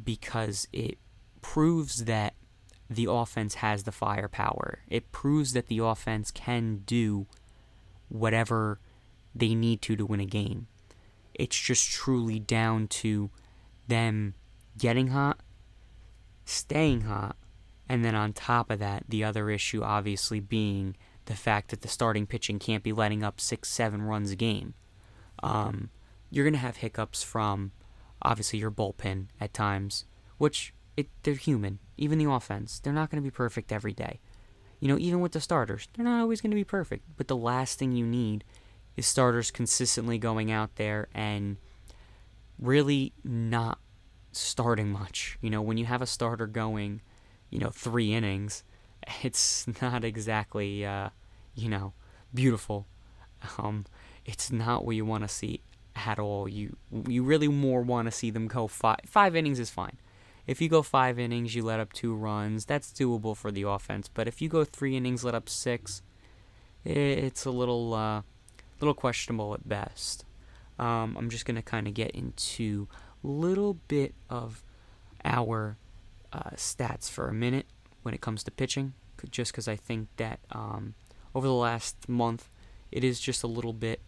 because 0.04 0.66
it 0.72 0.96
proves 1.42 2.04
that 2.04 2.34
the 2.88 3.06
offense 3.10 3.56
has 3.56 3.82
the 3.82 3.92
firepower. 3.92 4.80
It 4.88 5.12
proves 5.12 5.52
that 5.52 5.68
the 5.68 5.78
offense 5.78 6.30
can 6.30 6.82
do 6.86 7.26
whatever 8.08 8.78
they 9.34 9.54
need 9.54 9.82
to 9.82 9.96
to 9.96 10.06
win 10.06 10.20
a 10.20 10.26
game. 10.26 10.66
It's 11.34 11.58
just 11.58 11.90
truly 11.90 12.38
down 12.38 12.88
to 12.88 13.30
them 13.88 14.34
getting 14.78 15.08
hot, 15.08 15.40
staying 16.44 17.02
hot, 17.02 17.36
and 17.88 18.04
then 18.04 18.14
on 18.14 18.32
top 18.32 18.70
of 18.70 18.78
that, 18.78 19.04
the 19.08 19.24
other 19.24 19.50
issue 19.50 19.82
obviously 19.82 20.40
being 20.40 20.96
the 21.26 21.34
fact 21.34 21.70
that 21.70 21.82
the 21.82 21.88
starting 21.88 22.26
pitching 22.26 22.58
can't 22.58 22.82
be 22.82 22.92
letting 22.92 23.22
up 23.22 23.40
six, 23.40 23.68
seven 23.68 24.02
runs 24.02 24.30
a 24.30 24.36
game. 24.36 24.74
Um, 25.42 25.90
you're 26.30 26.44
going 26.44 26.54
to 26.54 26.58
have 26.58 26.78
hiccups 26.78 27.22
from 27.22 27.72
obviously 28.22 28.58
your 28.58 28.70
bullpen 28.70 29.26
at 29.40 29.52
times, 29.52 30.04
which 30.38 30.72
it, 30.96 31.08
they're 31.22 31.34
human. 31.34 31.78
Even 31.96 32.18
the 32.18 32.30
offense, 32.30 32.80
they're 32.80 32.92
not 32.92 33.10
going 33.10 33.22
to 33.22 33.26
be 33.26 33.30
perfect 33.30 33.72
every 33.72 33.92
day. 33.92 34.20
You 34.80 34.88
know, 34.88 34.98
even 34.98 35.20
with 35.20 35.32
the 35.32 35.40
starters, 35.40 35.88
they're 35.94 36.04
not 36.04 36.20
always 36.20 36.40
going 36.40 36.50
to 36.50 36.56
be 36.56 36.64
perfect. 36.64 37.04
But 37.16 37.28
the 37.28 37.36
last 37.36 37.78
thing 37.78 37.92
you 37.92 38.06
need 38.06 38.44
is 38.96 39.06
starters 39.06 39.50
consistently 39.50 40.18
going 40.18 40.50
out 40.50 40.76
there 40.76 41.08
and 41.14 41.56
really 42.58 43.12
not 43.24 43.78
starting 44.32 44.90
much. 44.90 45.38
You 45.40 45.50
know, 45.50 45.62
when 45.62 45.76
you 45.76 45.86
have 45.86 46.02
a 46.02 46.06
starter 46.06 46.46
going, 46.46 47.00
you 47.50 47.58
know, 47.58 47.70
three 47.70 48.12
innings, 48.12 48.64
it's 49.22 49.66
not 49.80 50.04
exactly, 50.04 50.84
uh, 50.84 51.10
you 51.54 51.68
know, 51.68 51.92
beautiful. 52.32 52.86
Um, 53.58 53.86
it's 54.24 54.52
not 54.52 54.84
what 54.84 54.96
you 54.96 55.04
want 55.04 55.24
to 55.24 55.28
see 55.28 55.62
at 55.96 56.18
all. 56.18 56.48
You 56.48 56.76
you 57.08 57.22
really 57.22 57.48
more 57.48 57.82
want 57.82 58.06
to 58.06 58.12
see 58.12 58.30
them 58.30 58.46
go 58.46 58.66
five 58.66 59.00
five 59.06 59.34
innings 59.36 59.58
is 59.58 59.70
fine. 59.70 59.98
If 60.46 60.60
you 60.60 60.68
go 60.68 60.82
five 60.82 61.18
innings, 61.18 61.54
you 61.54 61.62
let 61.62 61.80
up 61.80 61.92
two 61.92 62.14
runs. 62.14 62.64
That's 62.64 62.92
doable 62.92 63.36
for 63.36 63.52
the 63.52 63.62
offense. 63.62 64.08
But 64.08 64.26
if 64.26 64.42
you 64.42 64.48
go 64.48 64.64
three 64.64 64.96
innings, 64.96 65.24
let 65.24 65.34
up 65.34 65.48
six, 65.48 66.02
it's 66.84 67.44
a 67.44 67.50
little 67.50 67.94
uh, 67.94 68.22
little 68.82 68.94
questionable 68.94 69.54
at 69.54 69.68
best. 69.68 70.24
Um, 70.78 71.16
I'm 71.18 71.30
just 71.30 71.44
gonna 71.44 71.62
kind 71.62 71.86
of 71.86 71.94
get 71.94 72.10
into 72.12 72.88
a 73.22 73.26
little 73.26 73.74
bit 73.88 74.14
of 74.28 74.62
our 75.24 75.76
uh, 76.32 76.50
stats 76.56 77.10
for 77.10 77.28
a 77.28 77.34
minute 77.34 77.66
when 78.02 78.14
it 78.14 78.20
comes 78.20 78.42
to 78.44 78.50
pitching, 78.50 78.94
just 79.30 79.52
because 79.52 79.68
I 79.68 79.76
think 79.76 80.08
that 80.16 80.40
um, 80.50 80.94
over 81.34 81.46
the 81.46 81.54
last 81.54 82.08
month, 82.08 82.48
it 82.90 83.04
is 83.04 83.20
just 83.20 83.42
a 83.42 83.46
little 83.46 83.72
bit, 83.72 84.00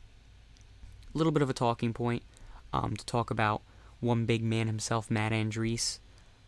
a 1.14 1.18
little 1.18 1.32
bit 1.32 1.42
of 1.42 1.50
a 1.50 1.54
talking 1.54 1.92
point 1.92 2.22
um, 2.72 2.96
to 2.96 3.06
talk 3.06 3.30
about 3.30 3.62
one 4.00 4.26
big 4.26 4.42
man 4.42 4.66
himself, 4.66 5.10
Matt 5.10 5.32
Andriese. 5.32 6.00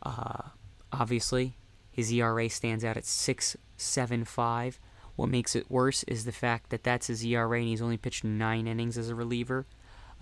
Uh, 0.02 0.50
obviously, 0.92 1.54
his 1.90 2.12
ERA 2.12 2.48
stands 2.50 2.84
out 2.84 2.96
at 2.96 3.04
6.75. 3.04 4.78
What 5.16 5.28
makes 5.28 5.56
it 5.56 5.70
worse 5.70 6.02
is 6.04 6.24
the 6.24 6.32
fact 6.32 6.70
that 6.70 6.84
that's 6.84 7.06
his 7.08 7.24
ERA 7.24 7.58
and 7.58 7.68
he's 7.68 7.82
only 7.82 7.96
pitched 7.96 8.24
nine 8.24 8.66
innings 8.66 8.98
as 8.98 9.08
a 9.08 9.14
reliever. 9.14 9.66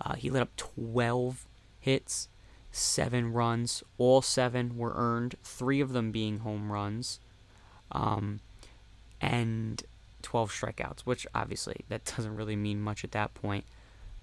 Uh, 0.01 0.15
he 0.15 0.29
let 0.29 0.41
up 0.41 0.55
12 0.55 1.45
hits, 1.79 2.29
seven 2.71 3.31
runs. 3.31 3.83
All 3.97 4.21
seven 4.21 4.77
were 4.77 4.93
earned, 4.95 5.35
three 5.43 5.81
of 5.81 5.93
them 5.93 6.11
being 6.11 6.39
home 6.39 6.71
runs, 6.71 7.19
um, 7.91 8.39
and 9.21 9.83
12 10.21 10.51
strikeouts, 10.51 11.01
which 11.01 11.27
obviously 11.35 11.77
that 11.89 12.05
doesn't 12.17 12.35
really 12.35 12.55
mean 12.55 12.81
much 12.81 13.03
at 13.03 13.11
that 13.11 13.33
point. 13.33 13.65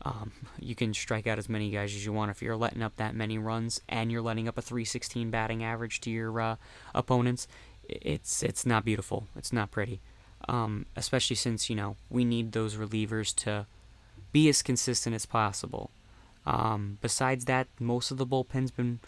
Um, 0.04 0.32
you 0.58 0.74
can 0.74 0.92
strike 0.94 1.28
out 1.28 1.38
as 1.38 1.48
many 1.48 1.70
guys 1.70 1.94
as 1.94 2.04
you 2.04 2.12
want 2.12 2.32
if 2.32 2.42
you're 2.42 2.56
letting 2.56 2.82
up 2.82 2.96
that 2.96 3.14
many 3.14 3.38
runs 3.38 3.80
and 3.88 4.10
you're 4.10 4.20
letting 4.20 4.48
up 4.48 4.58
a 4.58 4.62
316 4.62 5.30
batting 5.30 5.62
average 5.62 6.00
to 6.00 6.10
your 6.10 6.40
uh, 6.40 6.56
opponents. 6.94 7.46
It's 7.88 8.42
it's 8.42 8.66
not 8.66 8.84
beautiful. 8.84 9.28
It's 9.36 9.52
not 9.52 9.70
pretty, 9.70 10.00
um, 10.48 10.86
especially 10.96 11.36
since 11.36 11.70
you 11.70 11.76
know 11.76 11.96
we 12.10 12.24
need 12.24 12.52
those 12.52 12.76
relievers 12.76 13.34
to 13.36 13.66
be 14.32 14.48
as 14.48 14.62
consistent 14.62 15.14
as 15.14 15.26
possible. 15.26 15.90
Um, 16.44 16.98
besides 17.00 17.44
that, 17.44 17.68
most 17.78 18.10
of 18.10 18.16
the 18.16 18.26
bullpen's 18.26 18.70
been 18.70 18.98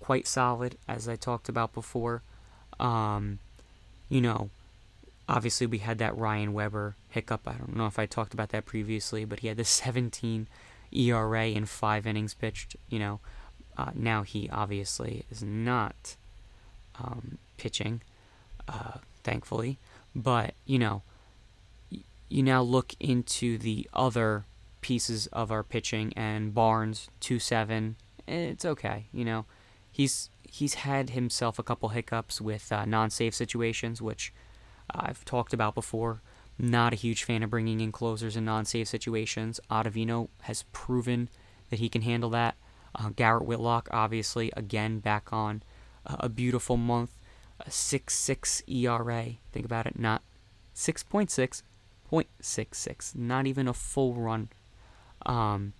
quite 0.00 0.26
solid, 0.26 0.78
as 0.88 1.08
I 1.08 1.16
talked 1.16 1.48
about 1.48 1.74
before. 1.74 2.22
Um, 2.78 3.40
you 4.08 4.20
know, 4.20 4.50
obviously 5.28 5.66
we 5.66 5.78
had 5.78 5.98
that 5.98 6.16
Ryan 6.16 6.52
Weber 6.52 6.94
hiccup. 7.10 7.42
I 7.46 7.54
don't 7.54 7.76
know 7.76 7.86
if 7.86 7.98
I 7.98 8.06
talked 8.06 8.34
about 8.34 8.50
that 8.50 8.66
previously, 8.66 9.24
but 9.24 9.40
he 9.40 9.48
had 9.48 9.56
the 9.56 9.64
17 9.64 10.46
ERA 10.92 11.46
in 11.48 11.66
five 11.66 12.06
innings 12.06 12.34
pitched. 12.34 12.76
You 12.88 12.98
know, 12.98 13.20
uh, 13.76 13.90
now 13.94 14.22
he 14.22 14.48
obviously 14.50 15.24
is 15.30 15.42
not 15.42 16.16
um, 16.98 17.38
pitching, 17.56 18.00
uh, 18.68 18.98
thankfully. 19.22 19.78
But 20.16 20.54
you 20.64 20.78
know, 20.78 21.02
you 22.28 22.42
now 22.42 22.62
look 22.62 22.94
into 22.98 23.58
the 23.58 23.86
other 23.92 24.46
pieces 24.80 25.26
of 25.28 25.52
our 25.52 25.62
pitching, 25.62 26.14
and 26.16 26.54
Barnes 26.54 27.10
two 27.20 27.38
seven. 27.38 27.96
It's 28.26 28.64
okay, 28.64 29.06
you 29.12 29.24
know. 29.26 29.44
He's 29.92 30.30
he's 30.48 30.74
had 30.74 31.10
himself 31.10 31.58
a 31.58 31.62
couple 31.62 31.90
hiccups 31.90 32.40
with 32.40 32.72
uh, 32.72 32.86
non-save 32.86 33.34
situations, 33.34 34.00
which 34.00 34.32
I've 34.90 35.24
talked 35.24 35.52
about 35.52 35.74
before. 35.74 36.22
Not 36.58 36.94
a 36.94 36.96
huge 36.96 37.24
fan 37.24 37.42
of 37.42 37.50
bringing 37.50 37.82
in 37.82 37.92
closers 37.92 38.36
in 38.36 38.46
non-save 38.46 38.88
situations. 38.88 39.60
Ottavino 39.70 40.28
has 40.42 40.64
proven 40.72 41.28
that 41.68 41.78
he 41.78 41.90
can 41.90 42.00
handle 42.00 42.30
that. 42.30 42.56
Uh, 42.94 43.10
Garrett 43.10 43.44
Whitlock, 43.44 43.88
obviously, 43.90 44.50
again 44.56 44.98
back 44.98 45.30
on 45.30 45.62
a 46.06 46.30
beautiful 46.30 46.78
month, 46.78 47.10
a 47.60 47.70
six 47.70 48.14
six 48.14 48.62
ERA. 48.66 49.24
Think 49.52 49.64
about 49.64 49.86
it, 49.86 49.98
not 49.98 50.22
six 50.74 51.02
point 51.02 51.30
six, 51.30 51.62
0.66, 52.10 53.16
not 53.16 53.46
even 53.46 53.68
a 53.68 53.72
full 53.72 54.14
run, 54.14 54.48
um, 55.24 55.72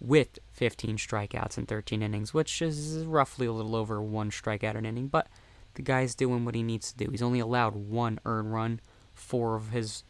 with 0.00 0.38
15 0.52 0.96
strikeouts 0.96 1.56
and 1.56 1.68
13 1.68 2.02
innings, 2.02 2.34
which 2.34 2.60
is 2.62 3.04
roughly 3.04 3.46
a 3.46 3.52
little 3.52 3.76
over 3.76 4.00
one 4.00 4.30
strikeout 4.30 4.76
an 4.76 4.86
inning. 4.86 5.08
But 5.08 5.28
the 5.74 5.82
guy's 5.82 6.14
doing 6.14 6.44
what 6.44 6.54
he 6.54 6.62
needs 6.62 6.92
to 6.92 7.04
do. 7.04 7.10
He's 7.10 7.22
only 7.22 7.40
allowed 7.40 7.74
one 7.74 8.18
earned 8.24 8.52
run. 8.52 8.80
Four 9.14 9.56
of 9.56 9.70
his, 9.70 10.04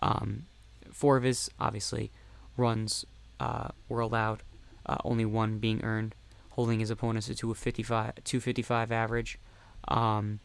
um, 0.00 0.46
four 0.92 1.16
of 1.16 1.24
his 1.24 1.50
obviously 1.58 2.10
runs 2.56 3.04
uh, 3.40 3.68
were 3.88 4.00
allowed. 4.00 4.42
Uh, 4.84 4.96
only 5.04 5.24
one 5.24 5.58
being 5.58 5.82
earned, 5.84 6.14
holding 6.50 6.80
his 6.80 6.90
opponents 6.90 7.32
to 7.32 7.50
a 7.50 7.54
55, 7.54 8.14
255 8.24 8.92
average. 8.92 9.38
Um, 9.86 10.40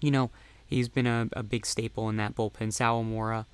you 0.00 0.10
know, 0.10 0.30
he's 0.66 0.88
been 0.88 1.06
a, 1.06 1.28
a 1.32 1.42
big 1.42 1.66
staple 1.66 2.08
in 2.08 2.16
that 2.16 2.34
bullpen. 2.34 2.68
Sawamura 2.68 3.46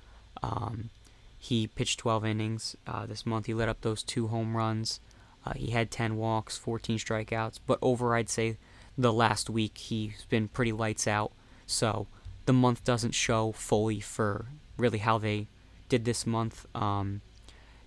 um, 0.43 0.89
he 1.37 1.67
pitched 1.67 1.99
12 1.99 2.25
innings 2.25 2.75
uh, 2.87 3.05
this 3.05 3.25
month. 3.25 3.45
He 3.45 3.53
let 3.53 3.69
up 3.69 3.81
those 3.81 4.03
two 4.03 4.27
home 4.27 4.57
runs. 4.57 4.99
Uh, 5.45 5.53
he 5.55 5.71
had 5.71 5.91
10 5.91 6.17
walks, 6.17 6.57
14 6.57 6.97
strikeouts. 6.97 7.59
But 7.65 7.79
over, 7.81 8.15
I'd 8.15 8.29
say 8.29 8.57
the 8.97 9.13
last 9.13 9.49
week 9.49 9.77
he's 9.77 10.25
been 10.29 10.47
pretty 10.47 10.71
lights 10.71 11.07
out. 11.07 11.31
So 11.67 12.07
the 12.45 12.53
month 12.53 12.83
doesn't 12.83 13.13
show 13.13 13.51
fully 13.51 13.99
for 13.99 14.47
really 14.77 14.99
how 14.99 15.17
they 15.17 15.47
did 15.87 16.05
this 16.05 16.25
month. 16.25 16.65
Um, 16.75 17.21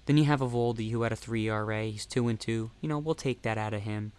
then 0.06 0.16
you 0.16 0.24
have 0.24 0.40
Eovaldi 0.40 0.90
who 0.90 1.02
had 1.02 1.12
a 1.12 1.16
3 1.16 1.48
ERA. 1.48 1.84
He's 1.84 2.06
2 2.06 2.28
and 2.28 2.38
2. 2.38 2.70
You 2.80 2.88
know, 2.88 2.98
we'll 2.98 3.14
take 3.14 3.42
that 3.42 3.58
out 3.58 3.74
of 3.74 3.82
him 3.82 4.12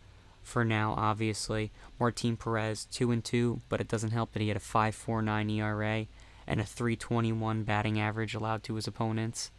for 0.49 0.65
now, 0.65 0.93
obviously. 0.97 1.71
Martin 1.99 2.35
Perez, 2.35 2.85
2 2.91 3.11
and 3.11 3.23
2, 3.23 3.61
but 3.69 3.79
it 3.79 3.87
doesn't 3.87 4.11
help 4.11 4.33
that 4.33 4.41
he 4.41 4.47
had 4.49 4.57
a 4.57 4.59
5.49 4.59 5.51
ERA 5.57 6.07
and 6.47 6.59
a 6.59 6.65
321 6.65 7.63
batting 7.63 7.99
average 7.99 8.33
allowed 8.33 8.63
to 8.63 8.75
his 8.75 8.87
opponents, 8.87 9.51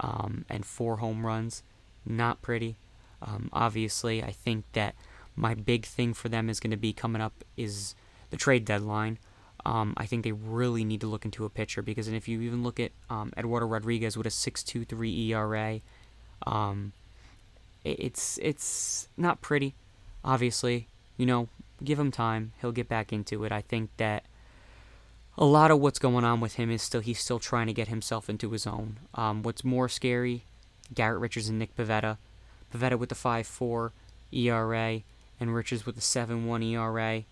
um, 0.00 0.46
and 0.48 0.64
four 0.64 0.96
home 0.96 1.26
runs. 1.26 1.62
Not 2.06 2.40
pretty. 2.40 2.76
Um, 3.20 3.50
obviously, 3.52 4.22
I 4.22 4.30
think 4.30 4.64
that 4.72 4.94
my 5.36 5.54
big 5.54 5.84
thing 5.84 6.14
for 6.14 6.30
them 6.30 6.48
is 6.48 6.58
going 6.58 6.70
to 6.70 6.78
be 6.78 6.94
coming 6.94 7.20
up 7.20 7.44
is 7.56 7.94
the 8.30 8.38
trade 8.38 8.64
deadline. 8.64 9.18
Um, 9.66 9.92
I 9.98 10.06
think 10.06 10.24
they 10.24 10.32
really 10.32 10.84
need 10.84 11.02
to 11.02 11.06
look 11.06 11.26
into 11.26 11.44
a 11.44 11.50
pitcher 11.50 11.82
because, 11.82 12.08
and 12.08 12.16
if 12.16 12.26
you 12.26 12.40
even 12.40 12.62
look 12.62 12.80
at 12.80 12.92
um, 13.10 13.32
Eduardo 13.36 13.66
Rodriguez 13.66 14.16
with 14.16 14.26
a 14.26 14.30
6.23 14.30 15.28
ERA, 15.28 15.80
um, 16.46 16.92
it's 17.84 18.38
it's 18.42 19.08
not 19.16 19.42
pretty. 19.42 19.74
Obviously, 20.24 20.86
you 21.16 21.26
know, 21.26 21.48
give 21.82 21.98
him 21.98 22.10
time; 22.10 22.52
he'll 22.60 22.72
get 22.72 22.88
back 22.88 23.12
into 23.12 23.44
it. 23.44 23.52
I 23.52 23.60
think 23.60 23.90
that 23.96 24.24
a 25.38 25.44
lot 25.44 25.70
of 25.70 25.80
what's 25.80 25.98
going 25.98 26.24
on 26.24 26.40
with 26.40 26.54
him 26.54 26.70
is 26.70 26.82
still 26.82 27.00
he's 27.00 27.18
still 27.18 27.38
trying 27.38 27.66
to 27.66 27.72
get 27.72 27.88
himself 27.88 28.28
into 28.28 28.50
his 28.50 28.66
own. 28.66 28.98
Um, 29.14 29.42
what's 29.42 29.64
more 29.64 29.88
scary, 29.88 30.44
Garrett 30.94 31.20
Richards 31.20 31.48
and 31.48 31.58
Nick 31.58 31.76
Pivetta. 31.76 32.18
Pivetta 32.72 32.98
with 32.98 33.08
the 33.08 33.14
5.4 33.14 33.90
ERA 34.32 35.00
and 35.40 35.54
Richards 35.54 35.86
with 35.86 35.96
the 35.96 36.00
7.1 36.00 36.64
ERA. 36.72 37.24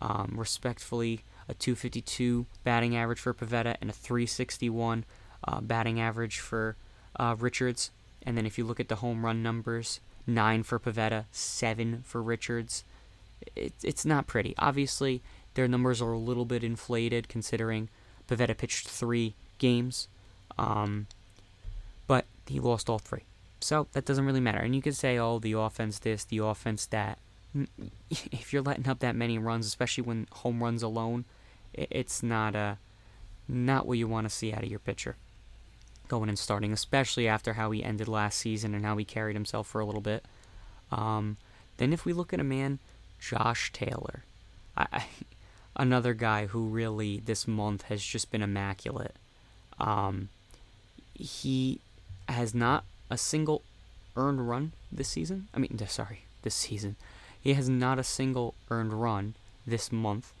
Um, 0.00 0.34
respectfully, 0.36 1.20
a 1.48 1.54
252 1.54 2.46
batting 2.64 2.96
average 2.96 3.20
for 3.20 3.34
Pivetta 3.34 3.76
and 3.80 3.90
a 3.90 3.92
361 3.92 5.04
uh, 5.46 5.60
batting 5.60 6.00
average 6.00 6.38
for 6.38 6.76
uh, 7.16 7.36
Richards. 7.38 7.90
And 8.22 8.36
then 8.36 8.46
if 8.46 8.56
you 8.58 8.64
look 8.64 8.80
at 8.80 8.88
the 8.88 8.96
home 8.96 9.24
run 9.24 9.42
numbers, 9.42 10.00
nine 10.26 10.62
for 10.62 10.78
Pivetta, 10.78 11.24
seven 11.32 12.02
for 12.06 12.22
Richards. 12.22 12.84
It, 13.56 13.72
it's 13.82 14.04
not 14.04 14.26
pretty. 14.26 14.54
Obviously, 14.58 15.22
their 15.54 15.68
numbers 15.68 16.00
are 16.00 16.12
a 16.12 16.18
little 16.18 16.44
bit 16.44 16.62
inflated 16.62 17.28
considering 17.28 17.88
Pivetta 18.28 18.56
pitched 18.56 18.88
three 18.88 19.34
games, 19.58 20.08
um, 20.58 21.06
but 22.06 22.24
he 22.46 22.60
lost 22.60 22.88
all 22.88 22.98
three. 22.98 23.24
So 23.60 23.88
that 23.92 24.04
doesn't 24.04 24.24
really 24.24 24.40
matter. 24.40 24.58
And 24.58 24.74
you 24.74 24.82
could 24.82 24.96
say, 24.96 25.18
oh, 25.18 25.38
the 25.38 25.52
offense 25.52 25.98
this, 25.98 26.24
the 26.24 26.38
offense 26.38 26.86
that. 26.86 27.18
If 28.10 28.52
you're 28.52 28.62
letting 28.62 28.88
up 28.88 28.98
that 29.00 29.14
many 29.14 29.38
runs, 29.38 29.66
especially 29.66 30.02
when 30.02 30.26
home 30.32 30.62
runs 30.62 30.82
alone, 30.82 31.24
it's 31.72 32.22
not 32.22 32.54
a 32.54 32.78
not 33.48 33.86
what 33.86 33.98
you 33.98 34.06
want 34.08 34.28
to 34.28 34.34
see 34.34 34.52
out 34.52 34.62
of 34.62 34.68
your 34.68 34.78
pitcher 34.78 35.16
going 36.10 36.28
and 36.28 36.38
starting, 36.38 36.72
especially 36.72 37.26
after 37.26 37.54
how 37.54 37.70
he 37.70 37.82
ended 37.82 38.08
last 38.08 38.38
season 38.38 38.74
and 38.74 38.84
how 38.84 38.96
he 38.98 39.04
carried 39.04 39.36
himself 39.36 39.66
for 39.66 39.80
a 39.80 39.86
little 39.86 40.02
bit. 40.02 40.24
Um, 40.92 41.38
then 41.78 41.92
if 41.94 42.04
we 42.04 42.12
look 42.12 42.34
at 42.34 42.40
a 42.40 42.44
man, 42.44 42.80
Josh 43.18 43.72
Taylor, 43.72 44.24
I, 44.76 45.04
another 45.76 46.12
guy 46.12 46.46
who 46.46 46.66
really 46.66 47.22
this 47.24 47.48
month 47.48 47.82
has 47.84 48.02
just 48.02 48.30
been 48.30 48.42
immaculate. 48.42 49.14
Um, 49.78 50.28
he 51.14 51.80
has 52.28 52.54
not 52.54 52.84
a 53.08 53.16
single 53.16 53.62
earned 54.16 54.48
run 54.48 54.72
this 54.92 55.08
season. 55.08 55.48
I 55.54 55.58
mean, 55.58 55.78
sorry, 55.88 56.24
this 56.42 56.54
season. 56.54 56.96
He 57.40 57.54
has 57.54 57.68
not 57.68 57.98
a 57.98 58.04
single 58.04 58.54
earned 58.70 58.92
run 58.92 59.34
this 59.66 59.90
month, 59.90 60.32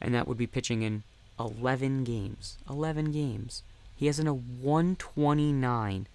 and 0.00 0.14
that 0.14 0.28
would 0.28 0.36
be 0.36 0.46
pitching 0.46 0.82
in 0.82 1.04
11 1.38 2.04
games. 2.04 2.58
11 2.68 3.12
games. 3.12 3.62
He 4.00 4.06
has 4.06 4.18
a 4.18 4.32
129 4.32 6.06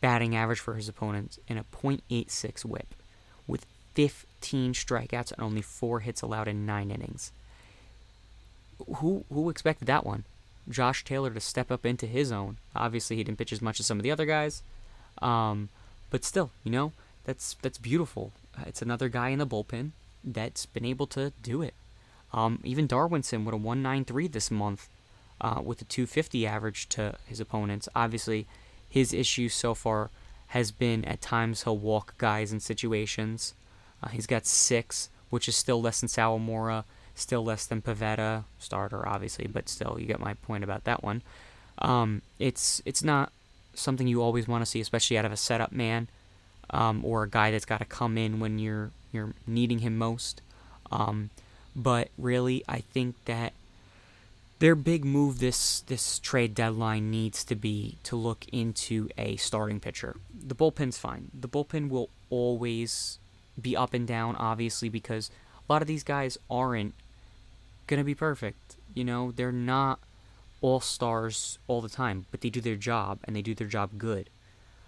batting 0.00 0.36
average 0.36 0.60
for 0.60 0.74
his 0.74 0.88
opponents 0.88 1.40
and 1.48 1.58
a 1.58 1.64
.86 1.74 2.64
whip 2.64 2.94
with 3.48 3.66
15 3.94 4.74
strikeouts 4.74 5.32
and 5.32 5.42
only 5.42 5.62
4 5.62 6.00
hits 6.00 6.22
allowed 6.22 6.46
in 6.46 6.64
9 6.64 6.90
innings 6.92 7.32
who 8.96 9.24
who 9.32 9.50
expected 9.50 9.86
that 9.86 10.06
one? 10.06 10.24
Josh 10.68 11.04
Taylor 11.04 11.30
to 11.30 11.40
step 11.40 11.70
up 11.70 11.86
into 11.86 12.06
his 12.06 12.30
own. 12.30 12.58
Obviously, 12.76 13.16
he 13.16 13.24
didn't 13.24 13.38
pitch 13.38 13.52
as 13.52 13.62
much 13.62 13.80
as 13.80 13.86
some 13.86 13.98
of 13.98 14.02
the 14.02 14.10
other 14.10 14.26
guys, 14.26 14.62
um, 15.22 15.70
but 16.10 16.24
still, 16.24 16.50
you 16.62 16.70
know, 16.70 16.92
that's 17.24 17.56
that's 17.62 17.78
beautiful. 17.78 18.32
It's 18.66 18.82
another 18.82 19.08
guy 19.08 19.30
in 19.30 19.38
the 19.38 19.46
bullpen 19.46 19.92
that's 20.22 20.66
been 20.66 20.84
able 20.84 21.06
to 21.08 21.32
do 21.42 21.62
it. 21.62 21.74
Um, 22.32 22.60
even 22.64 22.88
Darwinzon 22.88 23.44
with 23.44 23.54
a 23.54 23.56
193 23.56 24.28
this 24.28 24.50
month, 24.50 24.88
uh, 25.40 25.60
with 25.64 25.80
a 25.82 25.84
250 25.84 26.46
average 26.46 26.88
to 26.90 27.14
his 27.26 27.40
opponents. 27.40 27.88
Obviously, 27.94 28.46
his 28.88 29.12
issue 29.12 29.48
so 29.48 29.74
far 29.74 30.10
has 30.48 30.70
been 30.70 31.04
at 31.04 31.20
times 31.20 31.64
he'll 31.64 31.76
walk 31.76 32.16
guys 32.18 32.52
in 32.52 32.60
situations. 32.60 33.54
Uh, 34.02 34.08
he's 34.08 34.26
got 34.26 34.46
six, 34.46 35.10
which 35.30 35.48
is 35.48 35.56
still 35.56 35.80
less 35.80 36.00
than 36.00 36.08
Sawamura, 36.08 36.84
still 37.14 37.44
less 37.44 37.66
than 37.66 37.82
Pivetta, 37.82 38.44
starter 38.58 39.06
obviously, 39.06 39.46
but 39.46 39.68
still 39.68 39.96
you 40.00 40.06
get 40.06 40.20
my 40.20 40.34
point 40.34 40.64
about 40.64 40.84
that 40.84 41.02
one. 41.02 41.22
Um, 41.78 42.22
it's 42.38 42.82
it's 42.84 43.04
not 43.04 43.32
something 43.74 44.08
you 44.08 44.22
always 44.22 44.48
want 44.48 44.62
to 44.62 44.66
see, 44.66 44.80
especially 44.80 45.18
out 45.18 45.24
of 45.24 45.32
a 45.32 45.36
setup 45.36 45.72
man 45.72 46.08
um, 46.70 47.04
or 47.04 47.24
a 47.24 47.28
guy 47.28 47.50
that's 47.50 47.64
got 47.64 47.78
to 47.78 47.84
come 47.84 48.18
in 48.18 48.40
when 48.40 48.58
you're 48.58 48.90
you're 49.12 49.34
needing 49.46 49.80
him 49.80 49.96
most. 49.96 50.42
Um, 50.90 51.30
but 51.76 52.08
really, 52.18 52.64
I 52.68 52.80
think 52.80 53.14
that 53.26 53.52
their 54.58 54.74
big 54.74 55.04
move 55.04 55.38
this 55.38 55.80
this 55.82 56.18
trade 56.18 56.54
deadline 56.54 57.10
needs 57.10 57.44
to 57.44 57.54
be 57.54 57.98
to 58.02 58.16
look 58.16 58.46
into 58.52 59.08
a 59.16 59.36
starting 59.36 59.80
pitcher. 59.80 60.16
The 60.34 60.54
bullpen's 60.54 60.98
fine. 60.98 61.30
The 61.38 61.48
bullpen 61.48 61.88
will 61.88 62.10
always 62.30 63.18
be 63.60 63.76
up 63.76 63.94
and 63.94 64.06
down, 64.06 64.36
obviously, 64.36 64.88
because 64.88 65.30
a 65.68 65.72
lot 65.72 65.82
of 65.82 65.88
these 65.88 66.04
guys 66.04 66.38
aren't 66.50 66.94
gonna 67.86 68.04
be 68.04 68.14
perfect. 68.14 68.76
You 68.94 69.04
know, 69.04 69.32
they're 69.32 69.52
not 69.52 70.00
all 70.60 70.80
stars 70.80 71.58
all 71.68 71.80
the 71.80 71.88
time, 71.88 72.26
but 72.30 72.40
they 72.40 72.50
do 72.50 72.60
their 72.60 72.76
job 72.76 73.20
and 73.24 73.36
they 73.36 73.42
do 73.42 73.54
their 73.54 73.66
job 73.68 73.90
good. 73.98 74.30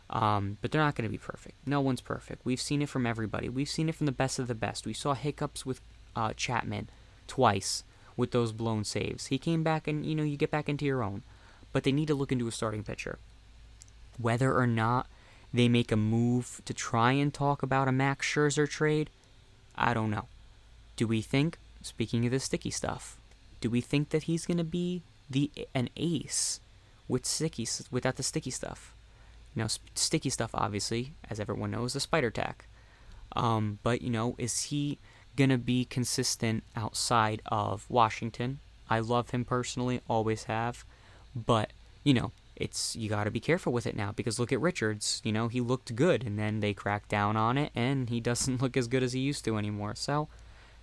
Um, 0.08 0.58
but 0.60 0.72
they're 0.72 0.82
not 0.82 0.96
going 0.96 1.08
to 1.08 1.10
be 1.10 1.18
perfect. 1.18 1.54
No 1.64 1.80
one's 1.80 2.00
perfect. 2.00 2.44
We've 2.44 2.60
seen 2.60 2.82
it 2.82 2.88
from 2.88 3.06
everybody. 3.06 3.48
We've 3.48 3.68
seen 3.68 3.88
it 3.88 3.94
from 3.94 4.06
the 4.06 4.12
best 4.12 4.40
of 4.40 4.48
the 4.48 4.56
best. 4.56 4.84
We 4.84 4.92
saw 4.92 5.14
hiccups 5.14 5.64
with 5.64 5.80
uh, 6.16 6.32
Chapman 6.36 6.88
twice 7.28 7.84
with 8.16 8.30
those 8.32 8.52
blown 8.52 8.84
saves. 8.84 9.26
He 9.26 9.38
came 9.38 9.62
back 9.62 9.86
and, 9.86 10.04
you 10.04 10.14
know, 10.14 10.22
you 10.22 10.36
get 10.36 10.50
back 10.50 10.68
into 10.68 10.84
your 10.84 11.02
own. 11.02 11.22
But 11.72 11.84
they 11.84 11.92
need 11.92 12.08
to 12.08 12.14
look 12.14 12.32
into 12.32 12.48
a 12.48 12.52
starting 12.52 12.82
pitcher. 12.82 13.18
Whether 14.18 14.52
or 14.56 14.66
not 14.66 15.06
they 15.52 15.68
make 15.68 15.92
a 15.92 15.96
move 15.96 16.60
to 16.64 16.74
try 16.74 17.12
and 17.12 17.32
talk 17.32 17.62
about 17.62 17.88
a 17.88 17.92
Max 17.92 18.26
Scherzer 18.26 18.68
trade, 18.68 19.10
I 19.76 19.94
don't 19.94 20.10
know. 20.10 20.26
Do 20.96 21.06
we 21.06 21.22
think, 21.22 21.58
speaking 21.82 22.26
of 22.26 22.32
the 22.32 22.40
sticky 22.40 22.70
stuff, 22.70 23.16
do 23.60 23.70
we 23.70 23.80
think 23.80 24.10
that 24.10 24.24
he's 24.24 24.46
going 24.46 24.58
to 24.58 24.64
be 24.64 25.02
the 25.28 25.50
an 25.74 25.88
ace 25.96 26.60
with 27.08 27.24
sticky 27.24 27.66
without 27.90 28.16
the 28.16 28.22
sticky 28.22 28.50
stuff? 28.50 28.94
You 29.54 29.62
know, 29.62 29.68
sticky 29.94 30.30
stuff 30.30 30.50
obviously, 30.54 31.12
as 31.28 31.40
everyone 31.40 31.70
knows, 31.70 31.92
the 31.92 32.00
spider 32.00 32.30
tack. 32.30 32.66
Um, 33.32 33.78
but 33.82 34.02
you 34.02 34.10
know, 34.10 34.34
is 34.38 34.64
he 34.64 34.98
going 35.36 35.50
to 35.50 35.58
be 35.58 35.84
consistent 35.84 36.64
outside 36.76 37.42
of 37.46 37.86
Washington. 37.88 38.58
I 38.88 39.00
love 39.00 39.30
him 39.30 39.44
personally, 39.44 40.00
always 40.08 40.44
have. 40.44 40.84
But, 41.34 41.72
you 42.02 42.14
know, 42.14 42.32
it's 42.56 42.94
you 42.94 43.08
got 43.08 43.24
to 43.24 43.30
be 43.30 43.40
careful 43.40 43.72
with 43.72 43.86
it 43.86 43.96
now 43.96 44.12
because 44.12 44.38
look 44.38 44.52
at 44.52 44.60
Richards, 44.60 45.22
you 45.24 45.32
know, 45.32 45.48
he 45.48 45.60
looked 45.60 45.96
good 45.96 46.24
and 46.24 46.38
then 46.38 46.60
they 46.60 46.74
cracked 46.74 47.08
down 47.08 47.36
on 47.36 47.56
it 47.56 47.72
and 47.74 48.10
he 48.10 48.20
doesn't 48.30 48.60
look 48.60 48.76
as 48.76 48.88
good 48.88 49.02
as 49.02 49.14
he 49.14 49.20
used 49.20 49.44
to 49.46 49.56
anymore. 49.56 49.94
So, 49.94 50.28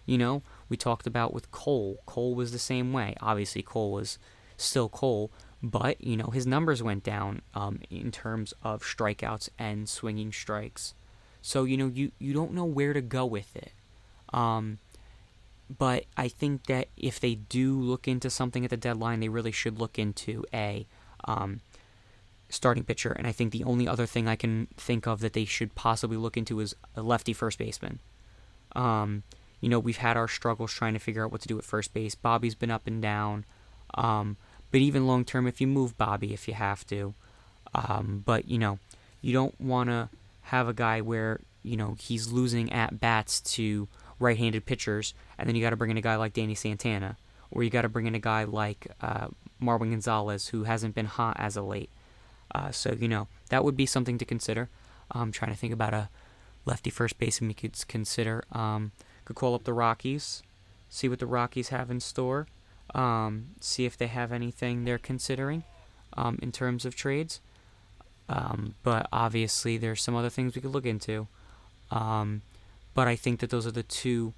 you 0.06 0.18
know, 0.18 0.42
we 0.70 0.78
talked 0.78 1.06
about 1.06 1.34
with 1.34 1.52
Cole. 1.52 2.00
Cole 2.06 2.34
was 2.34 2.52
the 2.52 2.60
same 2.60 2.94
way. 2.94 3.16
Obviously, 3.22 3.62
Cole 3.62 3.92
was 3.92 4.18
still 4.56 4.90
Cole, 4.90 5.30
but, 5.62 6.02
you 6.02 6.18
know, 6.18 6.28
his 6.28 6.48
numbers 6.48 6.82
went 6.82 7.04
down 7.04 7.42
um, 7.54 7.82
in 7.90 8.12
terms 8.12 8.54
of 8.64 8.82
strikeouts 8.82 9.50
and 9.60 9.88
swinging 9.88 10.32
strikes. 10.32 10.94
So, 11.42 11.66
you 11.66 11.78
know, 11.78 11.88
you, 11.88 12.12
you 12.20 12.34
don't 12.34 12.54
know 12.54 12.66
where 12.66 12.94
to 12.94 13.02
go 13.02 13.26
with 13.26 13.56
it. 13.56 13.72
Um, 14.34 14.80
but 15.78 16.06
I 16.16 16.28
think 16.28 16.68
that 16.68 16.88
if 16.96 17.20
they 17.20 17.36
do 17.36 17.78
look 17.78 18.08
into 18.08 18.30
something 18.30 18.64
at 18.64 18.70
the 18.70 18.78
deadline, 18.78 19.20
they 19.20 19.30
really 19.30 19.52
should 19.52 19.80
look 19.80 20.00
into 20.00 20.46
a 20.54 20.86
um, 21.26 21.60
starting 22.50 22.84
pitcher. 22.84 23.12
And 23.12 23.28
I 23.28 23.32
think 23.32 23.52
the 23.52 23.64
only 23.64 23.88
other 23.88 24.06
thing 24.06 24.28
I 24.28 24.36
can 24.36 24.68
think 24.78 25.08
of 25.08 25.20
that 25.20 25.34
they 25.34 25.46
should 25.46 25.76
possibly 25.76 26.18
look 26.18 26.38
into 26.38 26.60
is 26.60 26.76
a 26.96 27.02
lefty 27.02 27.34
first 27.34 27.58
baseman. 27.58 28.00
Um, 28.76 29.24
you 29.60 29.70
know, 29.70 29.80
we've 29.80 29.98
had 29.98 30.16
our 30.16 30.28
struggles 30.28 30.72
trying 30.72 30.94
to 30.94 31.00
figure 31.00 31.26
out 31.26 31.32
what 31.32 31.42
to 31.42 31.48
do 31.48 31.58
at 31.58 31.66
first 31.66 31.94
base. 31.94 32.16
Bobby's 32.16 32.56
been 32.56 32.72
up 32.72 32.88
and 32.88 33.02
down. 33.02 33.46
Um, 33.96 34.38
but 34.72 34.82
even 34.82 35.08
long 35.08 35.26
term, 35.26 35.48
if 35.48 35.60
you 35.60 35.68
move 35.68 35.98
Bobby, 35.98 36.34
if 36.34 36.48
you 36.48 36.54
have 36.54 36.86
to. 36.88 37.14
Um, 37.74 38.24
but, 38.26 38.48
you 38.48 38.58
know, 38.58 38.80
you 39.22 39.34
don't 39.34 39.60
want 39.60 39.90
to 39.90 40.10
have 40.44 40.68
a 40.68 40.74
guy 40.74 41.02
where, 41.02 41.42
you 41.64 41.76
know, 41.76 41.96
he's 42.00 42.32
losing 42.32 42.72
at 42.72 43.00
bats 43.00 43.42
to 43.42 43.88
right-handed 44.20 44.66
pitchers, 44.66 45.14
and 45.38 45.48
then 45.48 45.56
you 45.56 45.62
got 45.62 45.72
to 45.72 45.76
bring 45.76 45.92
in 45.92 45.98
a 45.98 46.02
guy 46.02 46.16
like 46.16 46.34
Danny 46.34 46.56
Santana, 46.56 47.18
or 47.52 47.64
you 47.64 47.70
got 47.70 47.84
to 47.84 47.90
bring 47.90 48.08
in 48.08 48.16
a 48.16 48.20
guy 48.20 48.44
like 48.44 48.88
uh, 49.02 49.28
Gonzalez, 49.60 50.50
who 50.50 50.64
hasn't 50.64 50.96
been 50.96 51.06
hot 51.06 51.38
as 51.40 51.58
of 51.58 51.66
late. 51.66 51.90
Uh, 52.54 52.72
so 52.72 52.96
you 52.98 53.08
know 53.08 53.28
that 53.50 53.64
would 53.64 53.78
be 53.78 53.86
something 53.86 54.18
to 54.18 54.26
consider. 54.26 54.70
I'm 55.12 55.32
trying 55.32 55.52
to 55.52 55.58
think 55.58 55.74
about 55.74 55.94
a 55.94 56.10
lefty 56.66 56.90
first 56.90 57.18
baseman 57.18 57.50
we 57.50 57.54
could 57.54 57.76
consider. 57.88 58.44
Um, 58.52 58.92
could 59.26 59.36
call 59.36 59.56
up 59.56 59.64
the 59.64 59.74
Rockies, 59.74 60.44
see 60.90 61.10
what 61.10 61.20
the 61.20 61.26
Rockies 61.26 61.70
have 61.70 61.92
in 61.92 62.00
store, 62.00 62.48
um, 62.96 63.48
see 63.60 63.86
if 63.86 63.98
they 63.98 64.08
have 64.08 64.32
anything 64.32 64.86
they're 64.86 64.98
considering 64.98 65.64
um, 66.16 66.40
in 66.42 66.52
terms 66.52 66.86
of 66.86 66.96
trades. 66.96 67.42
Um, 68.30 68.76
but 68.84 69.08
obviously, 69.12 69.78
there's 69.78 70.02
some 70.02 70.16
other 70.16 70.30
things 70.30 70.56
we 70.56 70.62
could 70.62 70.72
look 70.72 70.86
into. 70.86 71.28
Um, 71.92 72.42
but 72.98 73.08
I 73.08 73.16
think 73.16 73.42
that 73.42 73.52
those 73.52 73.68
are 73.68 73.72
the 73.72 73.84
two 73.84 74.34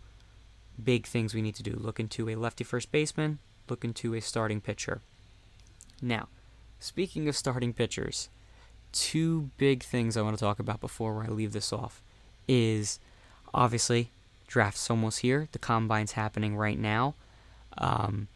big 0.83 1.07
things 1.07 1.33
we 1.33 1.41
need 1.41 1.55
to 1.55 1.63
do 1.63 1.77
look 1.79 1.97
into 1.97 2.27
a 2.27 2.35
lefty 2.35 2.65
first 2.65 2.91
baseman, 2.91 3.39
look 3.69 3.85
into 3.85 4.13
a 4.13 4.19
starting 4.19 4.59
pitcher. 4.59 4.99
Now, 6.01 6.27
speaking 6.77 7.29
of 7.29 7.37
starting 7.37 7.71
pitchers, 7.71 8.27
two 8.91 9.49
big 9.57 9.81
things 9.81 10.17
I 10.17 10.23
want 10.23 10.37
to 10.37 10.43
talk 10.43 10.59
about 10.59 10.81
before 10.81 11.23
I 11.23 11.29
leave 11.29 11.53
this 11.53 11.71
off 11.71 12.01
is 12.49 12.99
obviously 13.53 14.11
draft's 14.45 14.89
almost 14.89 15.19
here, 15.19 15.47
the 15.53 15.59
combine's 15.59 16.11
happening 16.11 16.57
right 16.57 16.77
now, 16.77 17.15
um, 17.77 18.27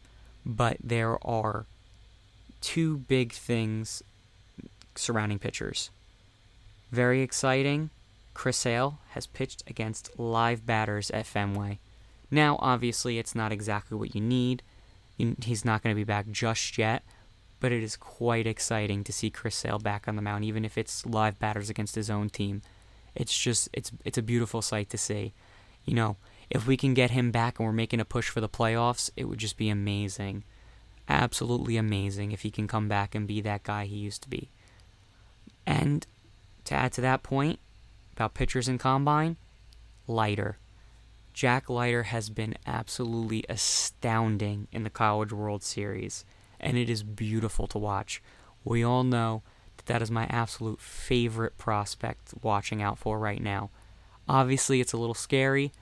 but 0.46 0.78
there 0.82 1.18
are 1.22 1.66
two 2.62 2.96
big 2.96 3.32
things 3.32 4.02
surrounding 4.94 5.38
pitchers. 5.38 5.90
Very 6.90 7.20
exciting 7.20 7.90
Chris 8.34 8.58
Sale 8.58 8.98
has 9.10 9.26
pitched 9.26 9.62
against 9.66 10.18
live 10.18 10.66
batters 10.66 11.10
at 11.12 11.26
Fenway. 11.26 11.78
Now, 12.30 12.58
obviously, 12.60 13.18
it's 13.18 13.34
not 13.34 13.52
exactly 13.52 13.96
what 13.96 14.14
you 14.14 14.20
need. 14.20 14.62
He's 15.16 15.64
not 15.64 15.82
going 15.82 15.94
to 15.94 15.98
be 15.98 16.04
back 16.04 16.28
just 16.30 16.76
yet, 16.76 17.04
but 17.60 17.70
it 17.70 17.82
is 17.82 17.96
quite 17.96 18.46
exciting 18.46 19.04
to 19.04 19.12
see 19.12 19.30
Chris 19.30 19.54
Sale 19.54 19.78
back 19.78 20.08
on 20.08 20.16
the 20.16 20.22
mound, 20.22 20.44
even 20.44 20.64
if 20.64 20.76
it's 20.76 21.06
live 21.06 21.38
batters 21.38 21.70
against 21.70 21.94
his 21.94 22.10
own 22.10 22.28
team. 22.28 22.62
It's 23.14 23.36
just 23.38 23.68
it's 23.72 23.92
it's 24.04 24.18
a 24.18 24.22
beautiful 24.22 24.60
sight 24.60 24.90
to 24.90 24.98
see. 24.98 25.32
You 25.84 25.94
know, 25.94 26.16
if 26.50 26.66
we 26.66 26.76
can 26.76 26.94
get 26.94 27.12
him 27.12 27.30
back 27.30 27.58
and 27.58 27.66
we're 27.66 27.72
making 27.72 28.00
a 28.00 28.04
push 28.04 28.28
for 28.28 28.40
the 28.40 28.48
playoffs, 28.48 29.10
it 29.16 29.24
would 29.26 29.38
just 29.38 29.56
be 29.56 29.68
amazing. 29.68 30.42
Absolutely 31.08 31.76
amazing 31.76 32.32
if 32.32 32.42
he 32.42 32.50
can 32.50 32.66
come 32.66 32.88
back 32.88 33.14
and 33.14 33.28
be 33.28 33.40
that 33.42 33.62
guy 33.62 33.84
he 33.84 33.96
used 33.96 34.22
to 34.22 34.28
be. 34.28 34.50
And 35.66 36.06
to 36.64 36.74
add 36.74 36.92
to 36.94 37.00
that 37.02 37.22
point, 37.22 37.60
about 38.14 38.34
pitchers 38.34 38.68
in 38.68 38.78
combine, 38.78 39.36
Leiter. 40.06 40.58
Jack 41.32 41.68
Leiter 41.68 42.04
has 42.04 42.30
been 42.30 42.54
absolutely 42.64 43.44
astounding 43.48 44.68
in 44.70 44.84
the 44.84 44.90
College 44.90 45.32
World 45.32 45.64
Series, 45.64 46.24
and 46.60 46.78
it 46.78 46.88
is 46.88 47.02
beautiful 47.02 47.66
to 47.66 47.78
watch. 47.78 48.22
We 48.64 48.84
all 48.84 49.02
know 49.02 49.42
that 49.76 49.86
that 49.86 50.00
is 50.00 50.12
my 50.12 50.26
absolute 50.30 50.80
favorite 50.80 51.58
prospect 51.58 52.34
watching 52.40 52.80
out 52.80 52.98
for 52.98 53.18
right 53.18 53.42
now. 53.42 53.70
Obviously, 54.28 54.80
it's 54.80 54.92
a 54.92 54.96
little 54.96 55.14
scary. 55.14 55.72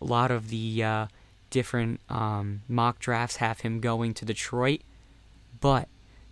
A 0.00 0.04
lot 0.04 0.30
of 0.30 0.50
the 0.50 0.84
uh, 0.84 1.06
different 1.50 2.00
um, 2.08 2.62
mock 2.68 3.00
drafts 3.00 3.36
have 3.36 3.60
him 3.60 3.80
going 3.80 4.14
to 4.14 4.24
Detroit, 4.24 4.82
but 5.60 5.88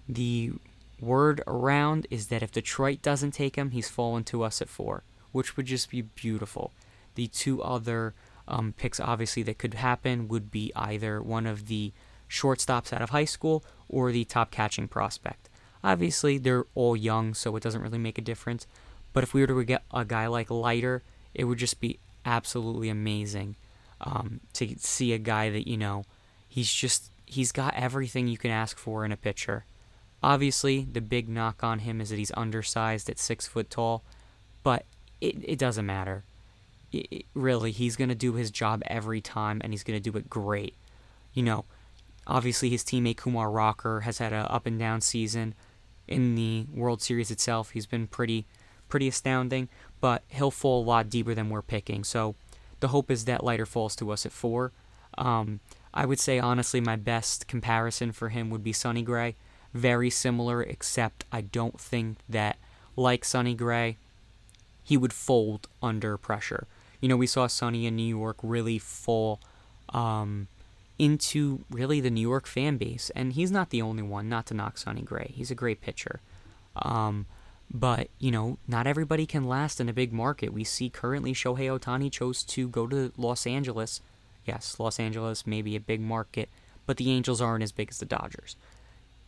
the 0.08 0.52
word 1.00 1.42
around 1.46 2.06
is 2.10 2.28
that 2.28 2.42
if 2.42 2.52
Detroit 2.52 3.02
doesn't 3.02 3.32
take 3.32 3.56
him, 3.56 3.70
he's 3.70 3.88
fallen 3.88 4.24
to 4.24 4.42
us 4.42 4.60
at 4.60 4.68
four 4.68 5.02
which 5.32 5.56
would 5.56 5.66
just 5.66 5.90
be 5.90 6.02
beautiful. 6.02 6.72
The 7.14 7.26
two 7.26 7.62
other 7.62 8.14
um, 8.46 8.74
picks, 8.76 9.00
obviously, 9.00 9.42
that 9.44 9.58
could 9.58 9.74
happen 9.74 10.28
would 10.28 10.50
be 10.50 10.72
either 10.74 11.22
one 11.22 11.46
of 11.46 11.68
the 11.68 11.92
shortstops 12.28 12.92
out 12.92 13.02
of 13.02 13.10
high 13.10 13.24
school 13.24 13.64
or 13.88 14.12
the 14.12 14.24
top 14.24 14.50
catching 14.50 14.88
prospect. 14.88 15.48
Obviously, 15.82 16.38
they're 16.38 16.66
all 16.74 16.96
young, 16.96 17.34
so 17.34 17.54
it 17.56 17.62
doesn't 17.62 17.82
really 17.82 17.98
make 17.98 18.18
a 18.18 18.22
difference. 18.22 18.66
But 19.12 19.22
if 19.22 19.34
we 19.34 19.40
were 19.40 19.46
to 19.46 19.64
get 19.64 19.84
a 19.92 20.04
guy 20.04 20.26
like 20.26 20.50
Leiter, 20.50 21.02
it 21.34 21.44
would 21.44 21.58
just 21.58 21.80
be 21.80 21.98
absolutely 22.24 22.88
amazing 22.88 23.56
um, 24.00 24.40
to 24.54 24.74
see 24.78 25.12
a 25.12 25.18
guy 25.18 25.50
that, 25.50 25.68
you 25.68 25.76
know, 25.76 26.04
he's 26.48 26.72
just 26.72 27.10
he's 27.26 27.52
got 27.52 27.74
everything 27.74 28.26
you 28.26 28.38
can 28.38 28.50
ask 28.50 28.78
for 28.78 29.04
in 29.04 29.12
a 29.12 29.16
pitcher. 29.16 29.64
Obviously, 30.22 30.86
the 30.90 31.00
big 31.00 31.28
knock 31.28 31.62
on 31.62 31.80
him 31.80 32.00
is 32.00 32.10
that 32.10 32.18
he's 32.18 32.32
undersized 32.36 33.08
at 33.08 33.18
six 33.18 33.46
foot 33.46 33.70
tall, 33.70 34.02
but 34.62 34.84
it, 35.20 35.36
it 35.44 35.58
doesn't 35.58 35.86
matter. 35.86 36.24
It, 36.90 37.06
it, 37.10 37.26
really, 37.34 37.70
he's 37.70 37.96
going 37.96 38.08
to 38.08 38.14
do 38.14 38.32
his 38.34 38.50
job 38.50 38.82
every 38.86 39.20
time, 39.20 39.60
and 39.62 39.72
he's 39.72 39.84
going 39.84 40.00
to 40.00 40.10
do 40.10 40.16
it 40.18 40.28
great. 40.28 40.74
You 41.34 41.44
know, 41.44 41.64
obviously, 42.26 42.68
his 42.70 42.82
teammate 42.82 43.16
Kumar 43.16 43.50
Rocker 43.50 44.00
has 44.00 44.18
had 44.18 44.32
an 44.32 44.46
up 44.48 44.66
and 44.66 44.78
down 44.78 45.00
season. 45.00 45.54
In 46.08 46.34
the 46.34 46.66
World 46.74 47.02
Series 47.02 47.30
itself, 47.30 47.70
he's 47.70 47.86
been 47.86 48.06
pretty, 48.06 48.46
pretty 48.88 49.06
astounding, 49.08 49.68
but 50.00 50.22
he'll 50.28 50.50
fall 50.50 50.82
a 50.82 50.86
lot 50.86 51.10
deeper 51.10 51.34
than 51.34 51.50
we're 51.50 51.62
picking. 51.62 52.02
So 52.02 52.34
the 52.80 52.88
hope 52.88 53.10
is 53.10 53.26
that 53.26 53.44
Leiter 53.44 53.66
falls 53.66 53.94
to 53.96 54.10
us 54.10 54.24
at 54.24 54.32
four. 54.32 54.72
Um, 55.18 55.60
I 55.92 56.06
would 56.06 56.18
say, 56.18 56.38
honestly, 56.38 56.80
my 56.80 56.96
best 56.96 57.46
comparison 57.46 58.12
for 58.12 58.30
him 58.30 58.48
would 58.50 58.64
be 58.64 58.72
Sonny 58.72 59.02
Gray 59.02 59.36
very 59.74 60.10
similar, 60.10 60.62
except 60.62 61.24
I 61.30 61.42
don't 61.42 61.80
think 61.80 62.18
that, 62.28 62.58
like 62.96 63.24
Sonny 63.24 63.54
Gray, 63.54 63.96
he 64.82 64.96
would 64.96 65.12
fold 65.12 65.68
under 65.82 66.16
pressure. 66.16 66.66
You 67.00 67.08
know, 67.08 67.16
we 67.16 67.26
saw 67.26 67.46
Sonny 67.46 67.86
in 67.86 67.94
New 67.96 68.02
York 68.02 68.38
really 68.42 68.78
fall 68.78 69.40
um, 69.90 70.48
into 70.98 71.64
really 71.70 72.00
the 72.00 72.10
New 72.10 72.26
York 72.26 72.46
fan 72.46 72.76
base, 72.76 73.10
and 73.14 73.34
he's 73.34 73.50
not 73.50 73.70
the 73.70 73.82
only 73.82 74.02
one. 74.02 74.28
Not 74.28 74.46
to 74.46 74.54
knock 74.54 74.78
Sonny 74.78 75.02
Gray, 75.02 75.32
he's 75.34 75.50
a 75.50 75.54
great 75.54 75.80
pitcher. 75.80 76.20
Um, 76.76 77.26
but 77.70 78.08
you 78.18 78.30
know, 78.30 78.58
not 78.66 78.86
everybody 78.86 79.26
can 79.26 79.44
last 79.44 79.80
in 79.80 79.88
a 79.88 79.92
big 79.92 80.12
market. 80.12 80.52
We 80.52 80.64
see 80.64 80.88
currently 80.88 81.34
Shohei 81.34 81.78
Ohtani 81.78 82.10
chose 82.10 82.42
to 82.44 82.68
go 82.68 82.86
to 82.86 83.12
Los 83.16 83.46
Angeles. 83.46 84.00
Yes, 84.46 84.76
Los 84.78 84.98
Angeles 84.98 85.46
may 85.46 85.60
be 85.60 85.76
a 85.76 85.80
big 85.80 86.00
market, 86.00 86.48
but 86.86 86.96
the 86.96 87.10
Angels 87.10 87.42
aren't 87.42 87.62
as 87.62 87.72
big 87.72 87.90
as 87.90 87.98
the 87.98 88.06
Dodgers. 88.06 88.56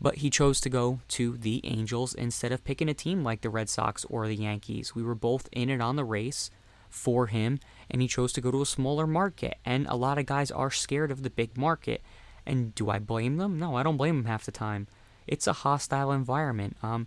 But 0.01 0.17
he 0.17 0.31
chose 0.31 0.61
to 0.63 0.71
go 0.71 1.01
to 1.09 1.37
the 1.37 1.61
Angels 1.65 2.15
instead 2.15 2.53
of 2.53 2.65
picking 2.65 2.89
a 2.89 2.95
team 2.95 3.23
like 3.23 3.43
the 3.43 3.51
Red 3.51 3.69
Sox 3.69 4.05
or 4.07 4.27
the 4.27 4.37
Yankees. 4.37 4.95
We 4.95 5.03
were 5.03 5.15
both 5.15 5.49
in 5.53 5.69
it 5.69 5.81
on 5.81 5.97
the 5.97 6.05
race 6.05 6.51
for 6.89 7.27
him, 7.27 7.61
and 7.91 8.01
he 8.01 8.09
chose 8.09 8.33
to 8.33 8.41
go 8.41 8.51
to 8.51 8.63
a 8.63 8.67
smaller 8.67 9.07
market. 9.07 9.59
And 9.65 9.87
a 9.89 9.97
lot 9.97 10.19
of 10.19 10.27
guys 10.27 10.51
are 10.51 10.71
scared 10.71 11.11
of 11.11 11.23
the 11.23 11.31
big 11.31 11.57
market. 11.57 12.03
And 12.47 12.75
do 12.75 12.89
I 12.89 12.99
blame 12.99 13.37
them? 13.37 13.59
No, 13.59 13.77
I 13.77 13.83
don't 13.83 13.99
blame 13.99 14.17
them 14.17 14.25
half 14.25 14.45
the 14.45 14.53
time. 14.53 14.87
It's 15.27 15.47
a 15.47 15.53
hostile 15.53 16.13
environment. 16.13 16.77
Um, 16.83 17.07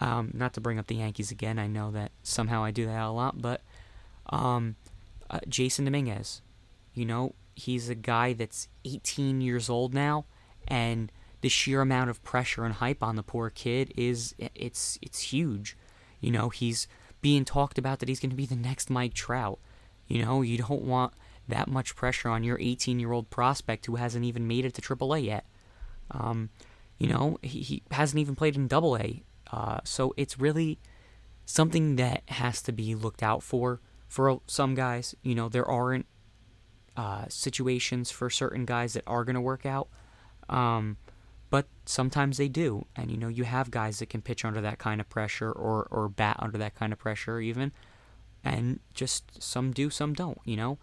um, 0.00 0.30
not 0.34 0.52
to 0.54 0.60
bring 0.60 0.78
up 0.78 0.86
the 0.86 0.96
Yankees 0.96 1.30
again. 1.30 1.58
I 1.58 1.66
know 1.66 1.90
that 1.92 2.12
somehow 2.22 2.62
I 2.62 2.70
do 2.70 2.86
that 2.86 3.02
a 3.02 3.10
lot, 3.10 3.40
but 3.40 3.62
um, 4.30 4.76
uh, 5.30 5.40
Jasson 5.48 5.84
Dominguez, 5.84 6.42
you 6.94 7.04
know, 7.04 7.34
he's 7.54 7.88
a 7.88 7.94
guy 7.94 8.32
that's 8.32 8.68
18 8.84 9.40
years 9.40 9.68
old 9.68 9.94
now, 9.94 10.24
and 10.68 11.10
the 11.44 11.50
sheer 11.50 11.82
amount 11.82 12.08
of 12.08 12.22
pressure 12.22 12.64
and 12.64 12.72
hype 12.72 13.02
on 13.02 13.16
the 13.16 13.22
poor 13.22 13.50
kid 13.50 13.92
is 13.98 14.34
it's 14.38 14.98
it's 15.02 15.20
huge. 15.20 15.76
You 16.18 16.30
know, 16.30 16.48
he's 16.48 16.88
being 17.20 17.44
talked 17.44 17.76
about 17.76 17.98
that 17.98 18.08
he's 18.08 18.18
going 18.18 18.30
to 18.30 18.36
be 18.36 18.46
the 18.46 18.56
next 18.56 18.88
Mike 18.88 19.12
Trout. 19.12 19.58
You 20.08 20.24
know, 20.24 20.40
you 20.40 20.56
don't 20.56 20.84
want 20.84 21.12
that 21.46 21.68
much 21.68 21.94
pressure 21.96 22.30
on 22.30 22.44
your 22.44 22.56
18-year-old 22.56 23.28
prospect 23.28 23.84
who 23.84 23.96
hasn't 23.96 24.24
even 24.24 24.48
made 24.48 24.64
it 24.64 24.72
to 24.72 24.80
AAA 24.80 25.26
yet. 25.26 25.44
Um, 26.12 26.48
you 26.96 27.08
know, 27.08 27.38
he, 27.42 27.60
he 27.60 27.82
hasn't 27.90 28.18
even 28.18 28.34
played 28.34 28.56
in 28.56 28.66
Double 28.66 28.96
A. 28.96 29.22
Uh, 29.52 29.80
so 29.84 30.14
it's 30.16 30.40
really 30.40 30.78
something 31.44 31.96
that 31.96 32.22
has 32.28 32.62
to 32.62 32.72
be 32.72 32.94
looked 32.94 33.22
out 33.22 33.42
for 33.42 33.82
for 34.08 34.40
some 34.46 34.74
guys. 34.74 35.14
You 35.22 35.34
know, 35.34 35.50
there 35.50 35.68
aren't 35.68 36.06
uh, 36.96 37.26
situations 37.28 38.10
for 38.10 38.30
certain 38.30 38.64
guys 38.64 38.94
that 38.94 39.04
are 39.06 39.24
going 39.24 39.34
to 39.34 39.42
work 39.42 39.66
out. 39.66 39.88
Um, 40.48 40.96
but 41.54 41.68
sometimes 41.86 42.36
they 42.36 42.48
do. 42.48 42.84
And 42.96 43.12
you 43.12 43.16
know, 43.16 43.28
you 43.28 43.44
have 43.44 43.70
guys 43.70 44.00
that 44.00 44.10
can 44.10 44.22
pitch 44.22 44.44
under 44.44 44.60
that 44.60 44.80
kind 44.80 45.00
of 45.00 45.08
pressure 45.08 45.52
or 45.52 45.86
or 45.88 46.08
bat 46.08 46.36
under 46.40 46.58
that 46.58 46.74
kind 46.74 46.92
of 46.92 46.98
pressure 46.98 47.38
even. 47.38 47.70
And 48.42 48.80
just 48.92 49.40
some 49.40 49.70
do, 49.70 49.88
some 49.88 50.14
don't, 50.14 50.40
you 50.44 50.56
know. 50.56 50.78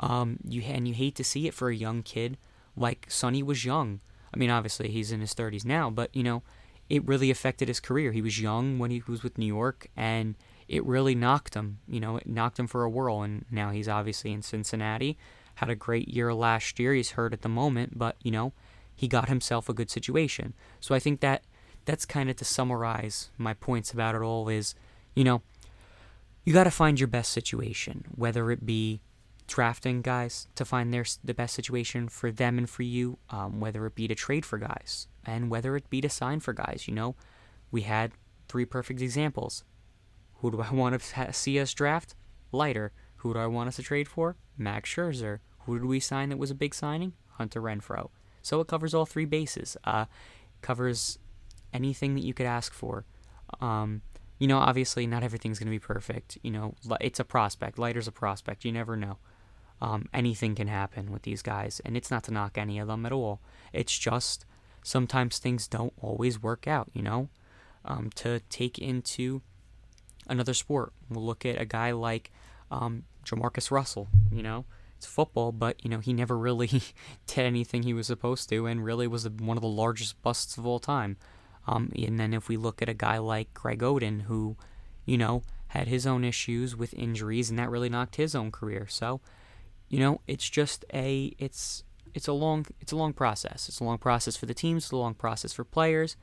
Um, 0.00 0.38
you 0.44 0.60
and 0.62 0.88
you 0.88 0.94
hate 0.94 1.14
to 1.14 1.22
see 1.22 1.46
it 1.46 1.54
for 1.54 1.68
a 1.68 1.76
young 1.76 2.02
kid 2.02 2.36
like 2.76 3.06
Sonny 3.08 3.44
was 3.44 3.64
young. 3.64 4.00
I 4.34 4.38
mean, 4.38 4.50
obviously 4.50 4.88
he's 4.88 5.12
in 5.12 5.20
his 5.20 5.34
30s 5.34 5.64
now, 5.64 5.88
but 5.88 6.10
you 6.16 6.24
know, 6.24 6.42
it 6.90 7.06
really 7.06 7.30
affected 7.30 7.68
his 7.68 7.78
career. 7.78 8.10
He 8.10 8.20
was 8.20 8.40
young 8.40 8.80
when 8.80 8.90
he 8.90 9.00
was 9.06 9.22
with 9.22 9.38
New 9.38 9.46
York 9.46 9.86
and 9.96 10.34
it 10.66 10.84
really 10.84 11.14
knocked 11.14 11.54
him, 11.54 11.78
you 11.86 12.00
know, 12.00 12.16
it 12.16 12.26
knocked 12.26 12.58
him 12.58 12.66
for 12.66 12.82
a 12.82 12.90
whirl 12.90 13.22
and 13.22 13.44
now 13.52 13.70
he's 13.70 13.88
obviously 13.88 14.32
in 14.32 14.42
Cincinnati. 14.42 15.16
Had 15.54 15.70
a 15.70 15.76
great 15.76 16.08
year 16.08 16.34
last 16.34 16.80
year. 16.80 16.92
He's 16.92 17.12
hurt 17.12 17.32
at 17.32 17.42
the 17.42 17.48
moment, 17.48 17.96
but 17.96 18.16
you 18.20 18.32
know, 18.32 18.52
he 18.98 19.06
got 19.06 19.28
himself 19.28 19.68
a 19.68 19.72
good 19.72 19.90
situation. 19.90 20.54
So 20.80 20.92
I 20.92 20.98
think 20.98 21.20
that 21.20 21.44
that's 21.84 22.04
kind 22.04 22.28
of 22.28 22.34
to 22.34 22.44
summarize 22.44 23.30
my 23.38 23.54
points 23.54 23.92
about 23.92 24.16
it 24.16 24.22
all 24.22 24.48
is, 24.48 24.74
you 25.14 25.22
know, 25.22 25.40
you 26.44 26.52
got 26.52 26.64
to 26.64 26.72
find 26.72 26.98
your 26.98 27.06
best 27.06 27.30
situation, 27.30 28.06
whether 28.16 28.50
it 28.50 28.66
be 28.66 29.00
drafting 29.46 30.02
guys 30.02 30.48
to 30.56 30.64
find 30.64 30.92
their 30.92 31.04
the 31.22 31.32
best 31.32 31.54
situation 31.54 32.08
for 32.08 32.32
them 32.32 32.58
and 32.58 32.68
for 32.68 32.82
you, 32.82 33.18
um, 33.30 33.60
whether 33.60 33.86
it 33.86 33.94
be 33.94 34.08
to 34.08 34.16
trade 34.16 34.44
for 34.44 34.58
guys, 34.58 35.06
and 35.24 35.48
whether 35.48 35.76
it 35.76 35.88
be 35.88 36.00
to 36.00 36.08
sign 36.08 36.40
for 36.40 36.52
guys. 36.52 36.86
You 36.88 36.94
know, 36.94 37.14
we 37.70 37.82
had 37.82 38.10
three 38.48 38.64
perfect 38.64 39.00
examples. 39.00 39.62
Who 40.40 40.50
do 40.50 40.60
I 40.60 40.70
want 40.72 41.00
to 41.00 41.32
see 41.32 41.60
us 41.60 41.72
draft? 41.72 42.16
Leiter. 42.50 42.90
Who 43.18 43.32
do 43.32 43.38
I 43.38 43.46
want 43.46 43.68
us 43.68 43.76
to 43.76 43.82
trade 43.84 44.08
for? 44.08 44.34
Max 44.56 44.92
Scherzer. 44.92 45.38
Who 45.60 45.78
did 45.78 45.86
we 45.86 46.00
sign 46.00 46.30
that 46.30 46.38
was 46.38 46.50
a 46.50 46.56
big 46.56 46.74
signing? 46.74 47.12
Hunter 47.36 47.62
Renfroe. 47.62 48.10
So 48.48 48.60
it 48.60 48.66
covers 48.66 48.94
all 48.94 49.04
three 49.04 49.26
bases. 49.26 49.76
Uh, 49.84 50.06
covers 50.62 51.18
anything 51.74 52.14
that 52.14 52.24
you 52.24 52.32
could 52.32 52.46
ask 52.46 52.72
for. 52.72 53.04
Um, 53.60 54.00
you 54.38 54.46
know, 54.46 54.56
obviously, 54.56 55.06
not 55.06 55.22
everything's 55.22 55.58
going 55.58 55.66
to 55.66 55.70
be 55.70 55.78
perfect. 55.78 56.38
You 56.42 56.52
know, 56.52 56.74
it's 56.98 57.20
a 57.20 57.24
prospect. 57.24 57.78
Leiter's 57.78 58.08
a 58.08 58.12
prospect. 58.12 58.64
You 58.64 58.72
never 58.72 58.96
know. 58.96 59.18
Um, 59.82 60.08
anything 60.14 60.54
can 60.54 60.66
happen 60.66 61.12
with 61.12 61.22
these 61.22 61.42
guys, 61.42 61.82
and 61.84 61.94
it's 61.94 62.10
not 62.10 62.24
to 62.24 62.30
knock 62.30 62.56
any 62.56 62.78
of 62.78 62.88
them 62.88 63.04
at 63.04 63.12
all. 63.12 63.40
It's 63.74 63.96
just 63.98 64.46
sometimes 64.82 65.38
things 65.38 65.68
don't 65.68 65.92
always 66.00 66.42
work 66.42 66.66
out. 66.66 66.88
You 66.94 67.02
know, 67.02 67.28
um, 67.84 68.08
to 68.14 68.40
take 68.48 68.78
into 68.78 69.42
another 70.26 70.54
sport, 70.54 70.94
we'll 71.10 71.24
look 71.24 71.44
at 71.44 71.60
a 71.60 71.66
guy 71.66 71.90
like 71.92 72.32
um, 72.70 73.04
JaMarcus 73.26 73.70
Russell. 73.70 74.08
You 74.32 74.42
know, 74.42 74.64
it's 74.98 75.06
football, 75.06 75.52
but 75.52 75.82
you 75.82 75.88
know 75.88 76.00
he 76.00 76.12
never 76.12 76.36
really 76.36 76.66
did 77.26 77.46
anything 77.46 77.84
he 77.84 77.94
was 77.94 78.08
supposed 78.08 78.48
to, 78.50 78.66
and 78.66 78.84
really 78.84 79.06
was 79.06 79.28
one 79.28 79.56
of 79.56 79.62
the 79.62 79.68
largest 79.68 80.20
busts 80.22 80.58
of 80.58 80.66
all 80.66 80.80
time. 80.80 81.16
Um, 81.66 81.92
and 81.96 82.18
then 82.18 82.34
if 82.34 82.48
we 82.48 82.56
look 82.56 82.82
at 82.82 82.88
a 82.88 82.94
guy 82.94 83.18
like 83.18 83.52
Greg 83.54 83.80
Oden, 83.80 84.22
who, 84.22 84.56
you 85.04 85.18
know, 85.18 85.42
had 85.68 85.86
his 85.86 86.06
own 86.06 86.24
issues 86.24 86.74
with 86.74 86.94
injuries, 86.94 87.48
and 87.50 87.58
that 87.58 87.70
really 87.70 87.88
knocked 87.88 88.16
his 88.16 88.34
own 88.34 88.50
career. 88.50 88.86
So, 88.88 89.20
you 89.88 90.00
know, 90.00 90.20
it's 90.26 90.48
just 90.48 90.84
a 90.92 91.32
it's 91.38 91.84
it's 92.14 92.26
a 92.26 92.32
long 92.32 92.66
it's 92.80 92.92
a 92.92 92.96
long 92.96 93.12
process. 93.12 93.68
It's 93.68 93.80
a 93.80 93.84
long 93.84 93.98
process 93.98 94.36
for 94.36 94.46
the 94.46 94.54
teams. 94.54 94.84
It's 94.84 94.92
a 94.92 94.96
long 94.96 95.14
process 95.14 95.52
for 95.52 95.64
players, 95.64 96.16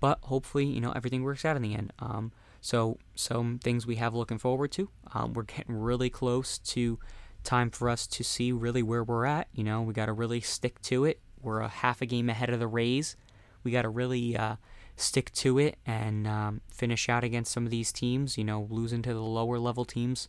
but 0.00 0.18
hopefully, 0.22 0.64
you 0.64 0.80
know, 0.80 0.92
everything 0.92 1.24
works 1.24 1.44
out 1.44 1.56
in 1.56 1.62
the 1.62 1.74
end. 1.74 1.92
Um, 1.98 2.32
so 2.62 2.96
some 3.14 3.58
things 3.58 3.86
we 3.86 3.96
have 3.96 4.14
looking 4.14 4.38
forward 4.38 4.72
to. 4.72 4.88
Um, 5.12 5.34
we're 5.34 5.42
getting 5.42 5.74
really 5.74 6.08
close 6.08 6.56
to 6.58 6.98
time 7.44 7.70
for 7.70 7.88
us 7.88 8.06
to 8.08 8.24
see 8.24 8.52
really 8.52 8.82
where 8.82 9.04
we're 9.04 9.26
at. 9.26 9.48
You 9.52 9.64
know, 9.64 9.82
we 9.82 9.92
got 9.94 10.06
to 10.06 10.12
really 10.12 10.40
stick 10.40 10.80
to 10.82 11.04
it. 11.04 11.20
We're 11.40 11.60
a 11.60 11.68
half 11.68 12.02
a 12.02 12.06
game 12.06 12.30
ahead 12.30 12.50
of 12.50 12.58
the 12.58 12.66
Rays. 12.66 13.16
We 13.62 13.70
got 13.70 13.82
to 13.82 13.88
really 13.88 14.36
uh, 14.36 14.56
stick 14.96 15.30
to 15.32 15.58
it 15.58 15.76
and 15.86 16.26
um, 16.26 16.60
finish 16.70 17.08
out 17.08 17.24
against 17.24 17.52
some 17.52 17.64
of 17.64 17.70
these 17.70 17.92
teams. 17.92 18.36
You 18.38 18.44
know, 18.44 18.66
losing 18.70 19.02
to 19.02 19.14
the 19.14 19.20
lower 19.20 19.58
level 19.58 19.84
teams, 19.84 20.28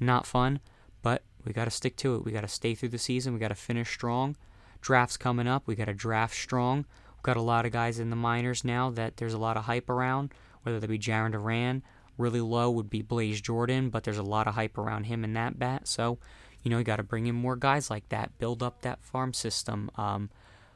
not 0.00 0.26
fun, 0.26 0.60
but 1.02 1.22
we 1.44 1.52
got 1.52 1.64
to 1.64 1.70
stick 1.70 1.96
to 1.96 2.16
it. 2.16 2.24
We 2.24 2.32
got 2.32 2.42
to 2.42 2.48
stay 2.48 2.74
through 2.74 2.90
the 2.90 2.98
season. 2.98 3.32
We 3.32 3.40
got 3.40 3.48
to 3.48 3.54
finish 3.54 3.90
strong. 3.90 4.36
Drafts 4.80 5.16
coming 5.16 5.46
up. 5.46 5.62
We 5.66 5.74
got 5.74 5.86
to 5.86 5.94
draft 5.94 6.34
strong. 6.34 6.84
We've 7.16 7.22
got 7.22 7.36
a 7.36 7.42
lot 7.42 7.66
of 7.66 7.72
guys 7.72 7.98
in 7.98 8.10
the 8.10 8.16
minors 8.16 8.64
now 8.64 8.90
that 8.90 9.16
there's 9.16 9.34
a 9.34 9.38
lot 9.38 9.56
of 9.56 9.64
hype 9.64 9.90
around, 9.90 10.32
whether 10.62 10.78
they 10.78 10.86
be 10.86 10.98
Jarren 10.98 11.32
Duran. 11.32 11.82
Really 12.16 12.40
low 12.40 12.70
would 12.70 12.90
be 12.90 13.02
Blaze 13.02 13.40
Jordan, 13.40 13.90
but 13.90 14.04
there's 14.04 14.18
a 14.18 14.22
lot 14.22 14.46
of 14.46 14.54
hype 14.54 14.76
around 14.76 15.04
him 15.04 15.24
in 15.24 15.34
that 15.34 15.58
bat. 15.58 15.86
So 15.86 16.18
you 16.62 16.70
know, 16.70 16.78
you 16.78 16.84
got 16.84 16.96
to 16.96 17.02
bring 17.02 17.26
in 17.26 17.34
more 17.34 17.56
guys 17.56 17.90
like 17.90 18.08
that, 18.08 18.36
build 18.38 18.62
up 18.62 18.82
that 18.82 19.02
farm 19.02 19.32
system. 19.32 19.90
Um, 19.96 20.30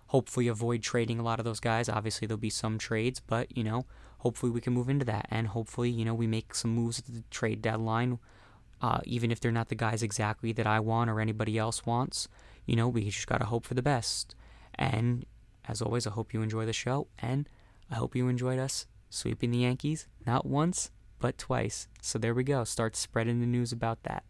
hopefully, 0.09 0.49
avoid 0.49 0.83
trading 0.83 1.19
a 1.19 1.23
lot 1.23 1.39
of 1.39 1.45
those 1.45 1.61
guys. 1.61 1.89
Obviously, 1.89 2.27
there'll 2.27 2.39
be 2.39 2.51
some 2.51 2.79
trades, 2.79 3.21
but 3.21 3.57
you 3.57 3.65
know, 3.65 3.87
hopefully 4.19 4.53
we 4.53 4.61
can 4.61 4.73
move 4.73 4.89
into 4.89 5.05
that, 5.05 5.27
and 5.31 5.49
hopefully, 5.49 5.91
you 5.91 6.05
know, 6.05 6.15
we 6.15 6.27
make 6.27 6.55
some 6.55 6.75
moves 6.75 6.99
at 6.99 7.07
the 7.07 7.25
trade 7.31 7.63
deadline, 7.63 8.19
uh, 8.81 9.01
even 9.05 9.31
if 9.31 9.41
they're 9.41 9.53
not 9.53 9.69
the 9.69 9.75
guys 9.75 10.03
exactly 10.03 10.53
that 10.53 10.67
I 10.67 10.81
want 10.81 11.11
or 11.11 11.21
anybody 11.21 11.59
else 11.59 11.85
wants. 11.85 12.29
You 12.67 12.77
know, 12.77 12.89
we 12.89 13.05
just 13.11 13.27
gotta 13.27 13.47
hope 13.47 13.67
for 13.67 13.75
the 13.75 13.83
best. 13.83 14.35
And 14.77 15.27
as 15.69 15.83
always, 15.83 16.07
I 16.07 16.11
hope 16.11 16.33
you 16.33 16.43
enjoy 16.43 16.67
the 16.67 16.73
show, 16.73 17.09
and 17.19 17.49
I 17.91 17.97
hope 17.97 18.15
you 18.17 18.29
enjoyed 18.29 18.59
us 18.59 18.87
sweeping 19.11 19.51
the 19.51 19.59
Yankees 19.59 20.09
not 20.27 20.47
once 20.47 20.91
but 21.19 21.39
twice. 21.39 21.89
So 22.03 22.19
there 22.19 22.35
we 22.35 22.43
go. 22.43 22.65
Start 22.65 22.97
spreading 22.97 23.41
the 23.41 23.47
news 23.47 23.73
about 23.73 24.03
that. 24.03 24.25